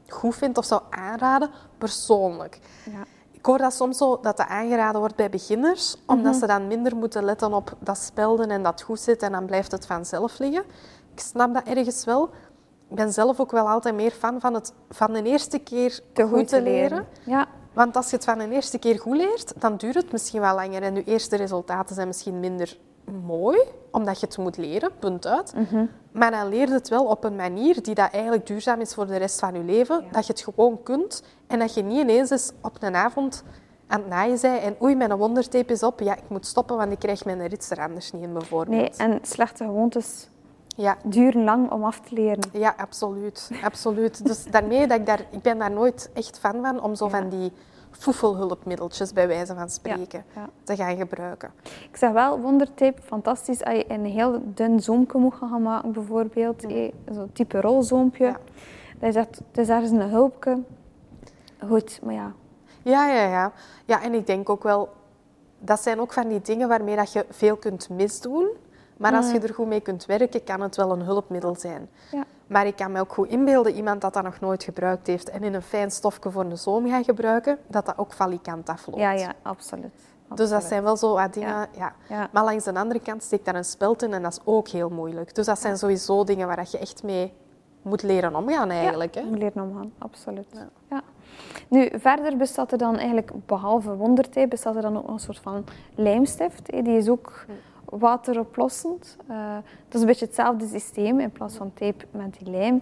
goed 0.07 0.35
vind 0.35 0.57
of 0.57 0.65
zou 0.65 0.81
aanraden, 0.89 1.49
persoonlijk. 1.77 2.59
Ja. 2.85 3.03
Ik 3.31 3.45
hoor 3.45 3.57
dat 3.57 3.73
soms 3.73 3.97
zo 3.97 4.19
dat 4.21 4.37
dat 4.37 4.47
aangeraden 4.47 4.99
wordt 4.99 5.15
bij 5.15 5.29
beginners, 5.29 5.95
omdat 6.05 6.31
Mhm. 6.31 6.39
ze 6.39 6.47
dan 6.47 6.67
minder 6.67 6.95
moeten 6.95 7.23
letten 7.23 7.53
op 7.53 7.73
dat 7.79 7.97
spelden 7.97 8.49
en 8.51 8.63
dat 8.63 8.81
goed 8.81 8.99
zit 8.99 9.21
en 9.23 9.31
dan 9.31 9.45
blijft 9.45 9.71
het 9.71 9.85
vanzelf 9.85 10.39
liggen. 10.39 10.63
Ik 11.13 11.19
snap 11.19 11.53
dat 11.53 11.63
ergens 11.63 12.05
wel. 12.05 12.29
Ik 12.89 12.95
ben 12.95 13.13
zelf 13.13 13.39
ook 13.39 13.51
wel 13.51 13.69
altijd 13.69 13.95
meer 13.95 14.11
fan 14.11 14.39
van 14.39 14.53
het 14.53 14.73
van 14.89 15.13
de 15.13 15.23
eerste 15.23 15.59
keer 15.59 15.99
Te 16.13 16.27
goed 16.27 16.47
te 16.47 16.61
leren. 16.61 17.07
Ja, 17.25 17.47
Want 17.73 17.95
als 17.95 18.09
je 18.09 18.15
het 18.15 18.25
van 18.25 18.37
de 18.37 18.49
eerste 18.49 18.77
keer 18.77 18.99
goed 18.99 19.17
leert, 19.17 19.53
dan 19.61 19.77
duurt 19.77 19.95
het 19.95 20.11
misschien 20.11 20.41
wel 20.41 20.55
langer 20.55 20.81
en 20.81 20.95
je 20.95 21.03
eerste 21.03 21.35
resultaten 21.35 21.95
zijn 21.95 22.07
misschien 22.07 22.39
minder 22.39 22.77
mooi, 23.25 23.59
omdat 23.91 24.19
je 24.19 24.25
het 24.25 24.37
moet 24.37 24.57
leren, 24.57 24.91
punt 24.99 25.27
uit. 25.27 25.53
Mhm. 25.55 25.85
Maar 26.11 26.31
dan 26.31 26.49
leer 26.49 26.67
je 26.67 26.73
het 26.73 26.89
wel 26.89 27.05
op 27.05 27.23
een 27.23 27.35
manier 27.35 27.83
die 27.83 27.95
dat 27.95 28.11
eigenlijk 28.11 28.47
duurzaam 28.47 28.79
is 28.79 28.93
voor 28.93 29.07
de 29.07 29.17
rest 29.17 29.39
van 29.39 29.53
je 29.53 29.63
leven. 29.63 30.01
Ja. 30.03 30.11
Dat 30.11 30.27
je 30.27 30.33
het 30.33 30.41
gewoon 30.41 30.83
kunt 30.83 31.23
en 31.47 31.59
dat 31.59 31.73
je 31.73 31.83
niet 31.83 32.01
ineens 32.01 32.29
eens 32.29 32.51
op 32.61 32.77
een 32.79 32.95
avond 32.95 33.43
aan 33.87 33.99
het 33.99 34.09
naaien 34.09 34.37
bent 34.41 34.61
en 34.61 34.75
oei, 34.81 34.95
mijn 34.95 35.15
wondertape 35.15 35.73
is 35.73 35.83
op. 35.83 35.99
Ja, 35.99 36.15
ik 36.15 36.29
moet 36.29 36.45
stoppen, 36.45 36.77
want 36.77 36.91
ik 36.91 36.99
krijg 36.99 37.25
mijn 37.25 37.47
rits 37.47 37.69
er 37.69 37.79
anders 37.79 38.11
niet 38.11 38.21
in, 38.23 38.33
bijvoorbeeld. 38.33 38.97
nee, 38.97 39.09
en 39.09 39.19
slechte 39.21 39.63
gewoontes 39.63 40.29
Ja, 40.77 40.97
duren 41.03 41.43
lang 41.43 41.71
om 41.71 41.83
af 41.83 41.99
te 41.99 42.13
leren. 42.15 42.43
ja, 42.51 42.73
absoluut. 42.77 43.51
absoluut. 43.63 44.25
Dus 44.25 44.43
daarmee 44.43 44.87
dat 44.87 44.99
ik 44.99 45.05
daar... 45.05 45.19
Ik 45.29 45.41
ben 45.41 45.57
daar 45.59 45.71
nooit 45.71 46.09
echt 46.13 46.39
fan 46.39 46.61
van 46.61 46.81
om 46.81 46.95
zo 46.95 47.05
Ja. 47.05 47.11
van 47.19 47.29
die 47.29 47.51
foefelhulpmiddeltjes, 47.91 49.13
bij 49.13 49.27
wijze 49.27 49.55
van 49.55 49.69
spreken, 49.69 50.23
ja. 50.35 50.49
te 50.63 50.75
gaan 50.75 50.97
gebruiken. 50.97 51.51
Ik 51.89 51.97
zeg 51.97 52.11
wel, 52.11 52.39
wondertape, 52.39 53.01
fantastisch 53.01 53.63
als 53.63 53.75
je 53.75 53.85
een 53.91 54.05
heel 54.05 54.41
dun 54.45 54.79
zoomje 54.81 55.17
moet 55.19 55.33
gaan 55.33 55.61
maken, 55.61 55.91
bijvoorbeeld. 55.91 56.63
eh, 56.65 56.91
Zo'n 57.11 57.29
type 57.33 57.61
rolzoompje. 57.61 58.25
Ja. 58.25 58.37
Dat 58.99 59.09
is 59.09 59.15
echt, 59.15 59.35
het 59.47 59.57
is 59.57 59.69
ergens 59.69 59.91
een 59.91 60.01
hulpje. 60.09 60.61
Goed, 61.67 61.99
maar 62.03 62.13
ja. 62.13 62.31
Ja, 62.81 63.07
ja, 63.07 63.27
ja. 63.27 63.51
Ja, 63.85 64.01
en 64.03 64.13
ik 64.13 64.27
denk 64.27 64.49
ook 64.49 64.63
wel... 64.63 64.89
Dat 65.59 65.81
zijn 65.81 65.99
ook 65.99 66.13
van 66.13 66.27
die 66.27 66.41
dingen 66.41 66.67
waarmee 66.67 66.95
dat 66.95 67.13
je 67.13 67.25
veel 67.29 67.55
kunt 67.55 67.89
misdoen. 67.89 68.47
Maar 68.97 69.13
als 69.15 69.31
je 69.31 69.39
er 69.39 69.53
goed 69.53 69.67
mee 69.67 69.79
kunt 69.81 70.05
werken, 70.05 70.43
kan 70.43 70.61
het 70.61 70.75
wel 70.75 70.91
een 70.91 71.01
hulpmiddel 71.01 71.55
zijn. 71.55 71.89
Ja. 72.11 72.23
Maar 72.47 72.67
ik 72.67 72.75
kan 72.75 72.91
me 72.91 72.99
ook 72.99 73.13
goed 73.13 73.27
inbeelden, 73.29 73.73
iemand 73.75 74.01
dat 74.01 74.13
dat 74.13 74.23
nog 74.23 74.39
nooit 74.39 74.63
gebruikt 74.63 75.07
heeft 75.07 75.29
en 75.29 75.43
in 75.43 75.53
een 75.53 75.61
fijn 75.61 75.91
stofje 75.91 76.31
voor 76.31 76.43
een 76.43 76.57
zoom 76.57 76.89
gaat 76.89 77.05
gebruiken, 77.05 77.57
dat 77.67 77.85
dat 77.85 77.97
ook 77.97 78.13
valikant 78.13 78.69
afloopt. 78.69 78.99
Ja, 78.99 79.11
ja, 79.11 79.33
absoluut. 79.41 79.93
Dus 80.35 80.49
dat 80.49 80.63
zijn 80.63 80.83
wel 80.83 80.97
zo 80.97 81.13
wat 81.13 81.33
dingen... 81.33 81.49
Ja. 81.49 81.67
Ja. 81.71 81.93
Ja. 82.09 82.29
Maar 82.31 82.43
langs 82.43 82.63
de 82.63 82.73
andere 82.73 82.99
kant 82.99 83.23
steekt 83.23 83.45
daar 83.45 83.55
een 83.55 83.65
speld 83.65 84.03
in 84.03 84.13
en 84.13 84.21
dat 84.21 84.31
is 84.31 84.39
ook 84.43 84.67
heel 84.67 84.89
moeilijk. 84.89 85.35
Dus 85.35 85.45
dat 85.45 85.59
zijn 85.59 85.77
sowieso 85.77 86.23
dingen 86.23 86.47
waar 86.47 86.67
je 86.71 86.77
echt 86.77 87.03
mee 87.03 87.33
moet 87.81 88.03
leren 88.03 88.35
omgaan 88.35 88.69
eigenlijk. 88.69 89.15
Ja, 89.15 89.21
Hè? 89.21 89.27
moet 89.27 89.37
leren 89.37 89.63
omgaan, 89.63 89.93
absoluut. 89.97 90.47
Ja. 90.89 91.01
Nu, 91.67 91.89
verder 91.93 92.37
bestaat 92.37 92.71
er 92.71 92.77
dan 92.77 92.95
eigenlijk, 92.97 93.31
behalve 93.45 93.95
wondertape, 93.95 94.47
bestaat 94.47 94.75
er 94.75 94.81
dan 94.81 94.97
ook 94.97 95.07
een 95.07 95.19
soort 95.19 95.39
van 95.39 95.63
lijmstift. 95.95 96.69
Die 96.71 96.97
is 96.97 97.09
ook 97.09 97.45
wateroplossend. 97.85 99.17
Eh 99.27 99.35
het 99.85 99.93
is 99.93 99.99
een 99.99 100.07
beetje 100.07 100.25
hetzelfde 100.25 100.67
systeem, 100.67 101.19
in 101.19 101.31
plaats 101.31 101.55
van 101.55 101.71
tape 101.73 102.05
met 102.11 102.37
die 102.39 102.49
lijm. 102.51 102.81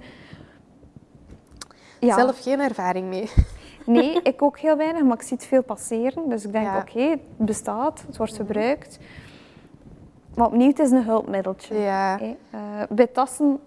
Ja, 2.00 2.16
Zelf 2.16 2.42
geen 2.42 2.60
ervaring 2.60 3.08
mee. 3.08 3.30
nee, 3.86 4.22
ik 4.22 4.42
ook 4.42 4.60
heel 4.60 4.78
weinig, 4.78 5.04
maar 5.04 5.16
ik 5.16 5.22
zie 5.22 5.38
het 5.38 5.46
veel 5.46 5.64
passeren. 5.64 6.30
Dus 6.30 6.46
ik 6.46 6.52
denk, 6.52 6.66
Ja. 6.66 6.78
oké, 6.78 7.00
het 7.00 7.20
bestaat, 7.38 8.04
het 8.08 8.18
wordt 8.18 8.36
gebruikt. 8.36 9.00
Maar 10.36 10.48
opnieuw, 10.48 10.68
het 10.68 10.80
is 10.80 10.92
een 10.92 11.04
hulpmiddeltje. 11.04 11.76
Ja. 11.76 12.20
Eh, 12.20 12.60
bij 12.90 13.08
tassen 13.08 13.60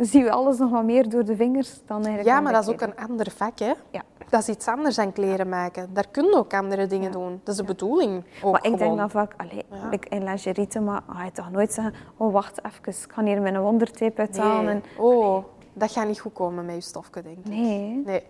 zien 0.00 0.24
we 0.24 0.30
alles 0.30 0.58
nog 0.58 0.70
wat 0.70 0.84
meer 0.84 1.08
door 1.08 1.24
de 1.24 1.36
vingers 1.36 1.80
dan 1.86 1.96
eigenlijk 1.96 2.26
Ja, 2.28 2.40
maar 2.40 2.52
dat 2.52 2.62
is 2.62 2.68
ook 2.68 2.80
een 2.80 2.96
ander 2.96 3.30
vak, 3.30 3.58
hè? 3.58 3.72
Ja. 3.90 4.02
Dat 4.28 4.40
is 4.40 4.48
iets 4.48 4.66
anders 4.68 4.96
dan 4.96 5.12
kleren 5.12 5.48
maken. 5.48 5.94
Daar 5.94 6.08
kun 6.10 6.24
je 6.24 6.34
ook 6.36 6.54
andere 6.54 6.86
dingen 6.86 7.12
Ja. 7.12 7.18
doen. 7.18 7.40
Dat 7.44 7.54
is 7.54 7.60
de 7.60 7.66
bedoeling 7.66 8.24
ook 8.42 8.52
Maar 8.52 8.64
ik 8.64 8.78
denk 8.78 8.96
dan 8.96 9.10
vaak, 9.10 9.34
allee, 9.36 9.64
Ja. 9.70 9.90
ik 9.90 10.06
in 10.06 10.24
lingerie, 10.24 10.80
maar 10.80 11.02
ga 11.08 11.24
je 11.24 11.32
toch 11.32 11.50
nooit 11.50 11.72
zeggen, 11.72 11.94
oh 12.16 12.32
wacht 12.32 12.64
even, 12.64 13.02
ik 13.04 13.12
ga 13.12 13.22
hier 13.24 13.40
mijn 13.42 13.60
wondertape 13.60 14.20
uithalen. 14.20 14.64
Nee. 14.64 14.74
En... 14.74 14.82
Oh, 14.98 15.44
dat 15.72 15.92
gaat 15.92 16.06
niet 16.06 16.20
goed 16.20 16.32
komen 16.32 16.64
met 16.64 16.74
je 16.74 16.80
stofje, 16.80 17.22
denk 17.22 17.38
ik. 17.38 17.44
Nee. 17.44 18.02
Nee. 18.06 18.22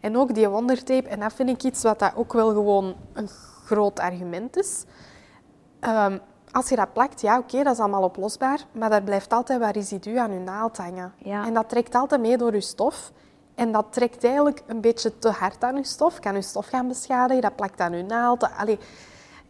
En 0.00 0.16
ook 0.16 0.34
die 0.34 0.48
wondertape, 0.48 1.08
en 1.08 1.20
dat 1.20 1.32
vind 1.32 1.48
ik 1.48 1.62
iets 1.62 1.82
wat 1.82 1.98
dat 1.98 2.12
ook 2.16 2.32
wel 2.32 2.48
gewoon 2.48 2.94
een 3.12 3.28
groot 3.64 4.00
argument 4.00 4.56
is. 4.56 4.84
Ehm, 5.80 6.18
als 6.52 6.68
je 6.68 6.76
dat 6.76 6.92
plakt, 6.92 7.20
ja 7.20 7.38
oké, 7.38 7.62
dat 7.62 7.72
is 7.72 7.78
allemaal 7.80 8.02
oplosbaar, 8.02 8.58
maar 8.72 8.90
daar 8.90 9.02
blijft 9.02 9.32
altijd 9.32 9.60
wat 9.60 9.74
residu 9.74 10.16
aan 10.16 10.32
je 10.32 10.38
naald 10.38 10.76
hangen. 10.76 11.12
Ja. 11.18 11.46
En 11.46 11.54
dat 11.54 11.68
trekt 11.68 11.94
altijd 11.94 12.20
mee 12.20 12.36
door 12.36 12.54
je 12.54 12.60
stof. 12.60 13.12
En 13.54 13.72
dat 13.72 13.86
trekt 13.90 14.24
eigenlijk 14.24 14.62
een 14.66 14.80
beetje 14.80 15.18
te 15.18 15.30
hard 15.30 15.64
aan 15.64 15.76
je 15.76 15.84
stof, 15.84 16.20
kan 16.20 16.34
je 16.34 16.42
stof 16.42 16.66
gaan 16.66 16.88
beschadigen, 16.88 17.42
dat 17.42 17.56
plakt 17.56 17.80
aan 17.80 17.92
je 17.96 18.02
naald. 18.02 18.48
Allee, 18.56 18.78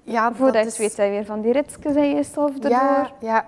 ja, 0.03 0.33
Voordat 0.35 0.63
je 0.63 0.69
dat 0.69 0.77
weet, 0.77 0.93
zijn 0.93 1.11
weer 1.11 1.25
van 1.25 1.41
die 1.41 1.53
ritsjes 1.53 1.95
in 1.95 2.17
je 2.17 2.23
stof 2.23 2.55
erdoor. 2.55 2.71
ja, 2.71 3.11
ja. 3.21 3.45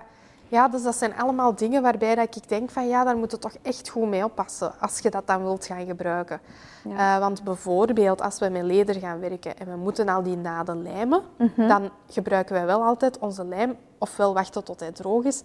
Ja, 0.51 0.67
dus 0.67 0.83
dat 0.83 0.95
zijn 0.95 1.15
allemaal 1.17 1.55
dingen 1.55 1.81
waarbij 1.81 2.15
dat 2.15 2.35
ik 2.35 2.49
denk 2.49 2.69
van 2.69 2.87
ja, 2.87 3.03
daar 3.03 3.17
moet 3.17 3.31
je 3.31 3.37
toch 3.37 3.53
echt 3.61 3.89
goed 3.89 4.07
mee 4.09 4.23
oppassen 4.23 4.73
als 4.79 4.99
je 4.99 5.09
dat 5.09 5.27
dan 5.27 5.41
wilt 5.43 5.65
gaan 5.65 5.85
gebruiken. 5.85 6.41
Ja. 6.83 7.15
Eh, 7.15 7.19
want 7.21 7.43
bijvoorbeeld 7.43 8.21
als 8.21 8.39
we 8.39 8.49
met 8.49 8.63
leder 8.63 8.95
gaan 8.95 9.19
werken 9.19 9.57
en 9.57 9.67
we 9.71 9.75
moeten 9.77 10.09
al 10.09 10.23
die 10.23 10.37
naden 10.37 10.81
lijmen, 10.81 11.21
Mhm. 11.37 11.67
dan 11.67 11.89
gebruiken 12.09 12.53
wij 12.53 12.65
wel 12.65 12.83
altijd 12.83 13.19
onze 13.19 13.45
lijm 13.45 13.75
ofwel 13.97 14.33
wachten 14.33 14.63
tot 14.63 14.79
hij 14.79 14.91
droog 14.91 15.23
is. 15.23 15.43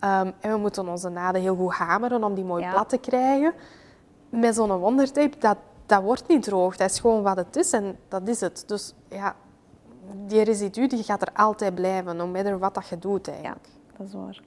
Ehm, 0.00 0.30
en 0.40 0.52
we 0.52 0.58
moeten 0.58 0.88
onze 0.88 1.08
naden 1.08 1.40
heel 1.40 1.56
goed 1.56 1.72
hameren 1.74 2.24
om 2.24 2.34
die 2.34 2.44
mooi 2.44 2.62
Ja. 2.62 2.70
plat 2.72 2.88
te 2.88 2.98
krijgen. 2.98 3.52
Met 4.28 4.54
zo'n 4.54 4.72
wondertape, 4.78 5.38
dat, 5.38 5.56
dat 5.86 6.02
wordt 6.02 6.28
niet 6.28 6.42
droog. 6.42 6.76
Dat 6.76 6.90
is 6.90 6.98
gewoon 7.00 7.22
wat 7.22 7.36
het 7.36 7.56
is 7.56 7.72
en 7.72 7.98
dat 8.08 8.28
is 8.28 8.40
het. 8.40 8.64
Dus 8.66 8.94
ja, 9.08 9.34
die 10.26 10.42
residu 10.42 10.86
die 10.86 11.02
gaat 11.02 11.22
er 11.22 11.30
altijd 11.34 11.74
blijven, 11.74 12.16
no 12.16 12.26
matter 12.26 12.58
wat 12.58 12.74
dat 12.74 12.88
je 12.88 12.98
doet 12.98 13.26
Ja, 13.26 13.32
eigenlijk. 13.32 13.68
Dat 13.98 14.06
is 14.06 14.12
waar. 14.14 14.40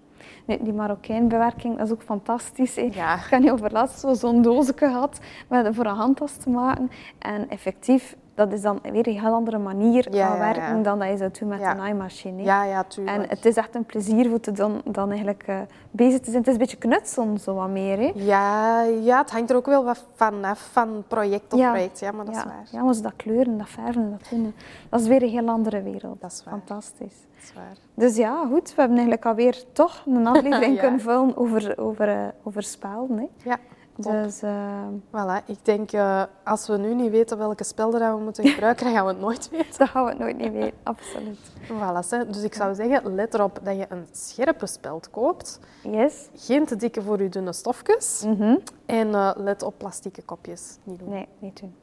Die 0.61 0.73
Marokijnbewerking, 0.73 1.77
dat 1.77 1.85
is 1.87 1.93
ook 1.93 2.01
fantastisch. 2.01 2.75
Ja. 2.75 3.15
Ik 3.15 3.27
heb 3.29 3.39
niet 3.41 3.51
over 3.51 3.71
laatst 3.71 3.99
zo- 3.99 4.13
zo'n 4.13 4.41
doosje 4.41 4.73
gehad 4.75 5.19
met, 5.47 5.75
voor 5.75 5.85
een 5.85 5.95
handtas 5.95 6.33
te 6.37 6.49
maken. 6.49 6.91
En 7.19 7.49
effectief, 7.49 8.15
dat 8.39 8.53
is 8.53 8.61
dan 8.61 8.79
weer 8.91 9.07
een 9.07 9.19
heel 9.19 9.33
andere 9.33 9.57
manier 9.57 10.13
Ja, 10.15 10.27
van 10.27 10.37
ja. 10.37 10.53
werken 10.53 10.83
dan 10.83 10.99
dat 10.99 11.07
je 11.09 11.17
zou 11.17 11.29
doen 11.39 11.49
met 11.49 11.61
een 11.61 11.77
naaimachine. 11.77 12.43
Ja, 12.43 12.63
ja, 12.63 12.83
tuurlijk. 12.83 13.17
En 13.17 13.29
het 13.29 13.45
is 13.45 13.55
echt 13.55 13.75
een 13.75 13.85
plezier 13.85 14.29
voor 14.29 14.39
te 14.39 14.51
dan, 14.51 14.81
dan 14.85 15.09
eigenlijk 15.09 15.43
eh, 15.47 15.57
bezig 15.91 16.19
te 16.19 16.25
zijn. 16.31 16.37
Het 16.37 16.47
is 16.47 16.53
een 16.53 16.59
beetje 16.59 16.77
knutselen, 16.77 17.37
zo 17.39 17.53
wat 17.53 17.69
meer. 17.69 17.97
Hè? 17.97 18.11
Ja, 18.15 18.81
ja, 18.83 19.21
het 19.21 19.31
hangt 19.31 19.49
er 19.49 19.55
ook 19.55 19.65
wel 19.65 19.83
wat 19.83 20.05
van 20.13 20.43
af, 20.43 20.69
van 20.71 21.03
project 21.07 21.49
tot 21.49 21.59
project. 21.59 21.99
Ja, 21.99 22.11
maar 22.11 22.25
dat 22.25 22.35
is 22.35 22.43
waar. 22.43 22.67
Ja, 22.71 22.83
maar 22.83 23.01
dat 23.01 23.13
kleuren, 23.15 23.57
dat 23.57 23.69
verven, 23.69 24.11
dat 24.11 24.29
doen. 24.29 24.53
Dat 24.89 24.99
is 24.99 25.07
weer 25.07 25.23
een 25.23 25.29
heel 25.29 25.47
andere 25.47 25.81
wereld. 25.81 26.21
Dat 26.21 26.31
is 26.31 26.43
waar. 26.43 26.53
Fantastisch. 26.53 27.15
Dat 27.35 27.43
is 27.43 27.53
waar. 27.53 27.77
Dus 27.93 28.15
ja, 28.15 28.45
goed. 28.51 28.67
We 28.69 28.73
hebben 28.75 28.97
eigenlijk 28.97 29.25
alweer 29.25 29.63
toch 29.73 30.03
een 30.05 30.27
aflevering 30.33 30.79
kunnen 30.79 30.99
vullen 30.99 31.37
over, 31.37 31.77
over, 31.77 32.09
eh, 32.09 32.27
over 32.43 32.63
spelden. 32.63 33.17
Hè. 33.17 33.49
Ja. 33.49 33.57
Dus 34.01 34.41
eh, 34.41 34.87
Voilà, 35.07 35.45
ik 35.45 35.65
denk, 35.65 35.91
eh, 35.91 36.23
als 36.43 36.67
we 36.67 36.77
nu 36.77 36.93
niet 36.95 37.11
weten 37.11 37.37
welke 37.37 37.63
dat 37.99 38.15
we 38.17 38.23
moeten 38.23 38.47
gebruiken, 38.47 38.85
dan 38.85 38.93
gaan 38.93 39.05
we 39.05 39.11
het 39.11 39.19
nooit 39.21 39.49
weten. 39.51 39.77
dat 39.77 39.89
gaan 39.89 40.03
we 40.03 40.09
het 40.09 40.19
nooit 40.19 40.37
niet 40.37 40.51
weten. 40.51 40.77
Absoluut. 40.83 41.39
Voilà, 41.63 42.27
dus 42.29 42.43
ik 42.43 42.53
zou 42.53 42.75
zeggen, 42.75 43.15
let 43.15 43.33
erop 43.33 43.59
dat 43.63 43.75
je 43.77 43.85
een 43.89 44.07
scherpe 44.11 44.67
speld 44.67 45.09
koopt. 45.09 45.59
Yes. 45.83 46.29
Geen 46.35 46.65
te 46.65 46.75
dikke 46.75 47.01
voor 47.01 47.21
je 47.21 47.29
dunne 47.29 47.53
stofjes. 47.53 48.23
Mhm. 48.25 48.55
En 48.85 49.13
eh, 49.13 49.31
let 49.35 49.63
op 49.63 49.73
plastieke 49.77 50.21
kopjes. 50.21 50.77
Niet 50.83 50.99
doen. 50.99 51.09
Nee, 51.09 51.27
niet 51.39 51.59
doen. 51.59 51.75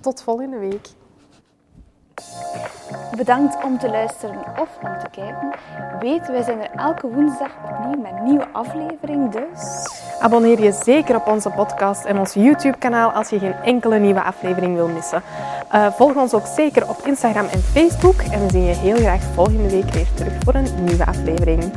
Tot 0.00 0.22
volgende 0.22 0.58
week. 0.58 0.88
Bedankt 3.16 3.64
om 3.64 3.78
te 3.78 3.88
luisteren 3.90 4.38
of 4.60 4.68
om 4.82 4.98
te 4.98 5.10
kijken. 5.10 5.50
Weet, 6.00 6.28
wij 6.28 6.42
zijn 6.42 6.60
er 6.60 6.70
elke 6.76 7.08
woensdag 7.08 7.50
opnieuw 7.64 8.02
met 8.02 8.12
een 8.12 8.24
nieuwe 8.24 8.46
aflevering, 8.52 9.30
dus... 9.30 9.86
Abonneer 10.20 10.62
je 10.62 10.72
zeker 10.72 11.16
op 11.16 11.26
onze 11.26 11.50
podcast 11.50 12.04
en 12.04 12.18
ons 12.18 12.34
YouTube-kanaal 12.34 13.10
als 13.10 13.28
je 13.28 13.38
geen 13.38 13.54
enkele 13.64 13.98
nieuwe 13.98 14.22
aflevering 14.22 14.74
wil 14.74 14.88
missen. 14.88 15.22
Uh, 15.74 15.92
volg 15.92 16.14
ons 16.14 16.34
ook 16.34 16.46
zeker 16.46 16.88
op 16.88 17.06
Instagram 17.06 17.46
en 17.46 17.60
Facebook 17.60 18.20
en 18.20 18.40
we 18.40 18.50
zien 18.50 18.64
je 18.64 18.74
heel 18.74 18.96
graag 18.96 19.22
volgende 19.34 19.70
week 19.70 19.90
weer 19.92 20.08
terug 20.14 20.32
voor 20.44 20.54
een 20.54 20.84
nieuwe 20.84 21.06
aflevering. 21.06 21.72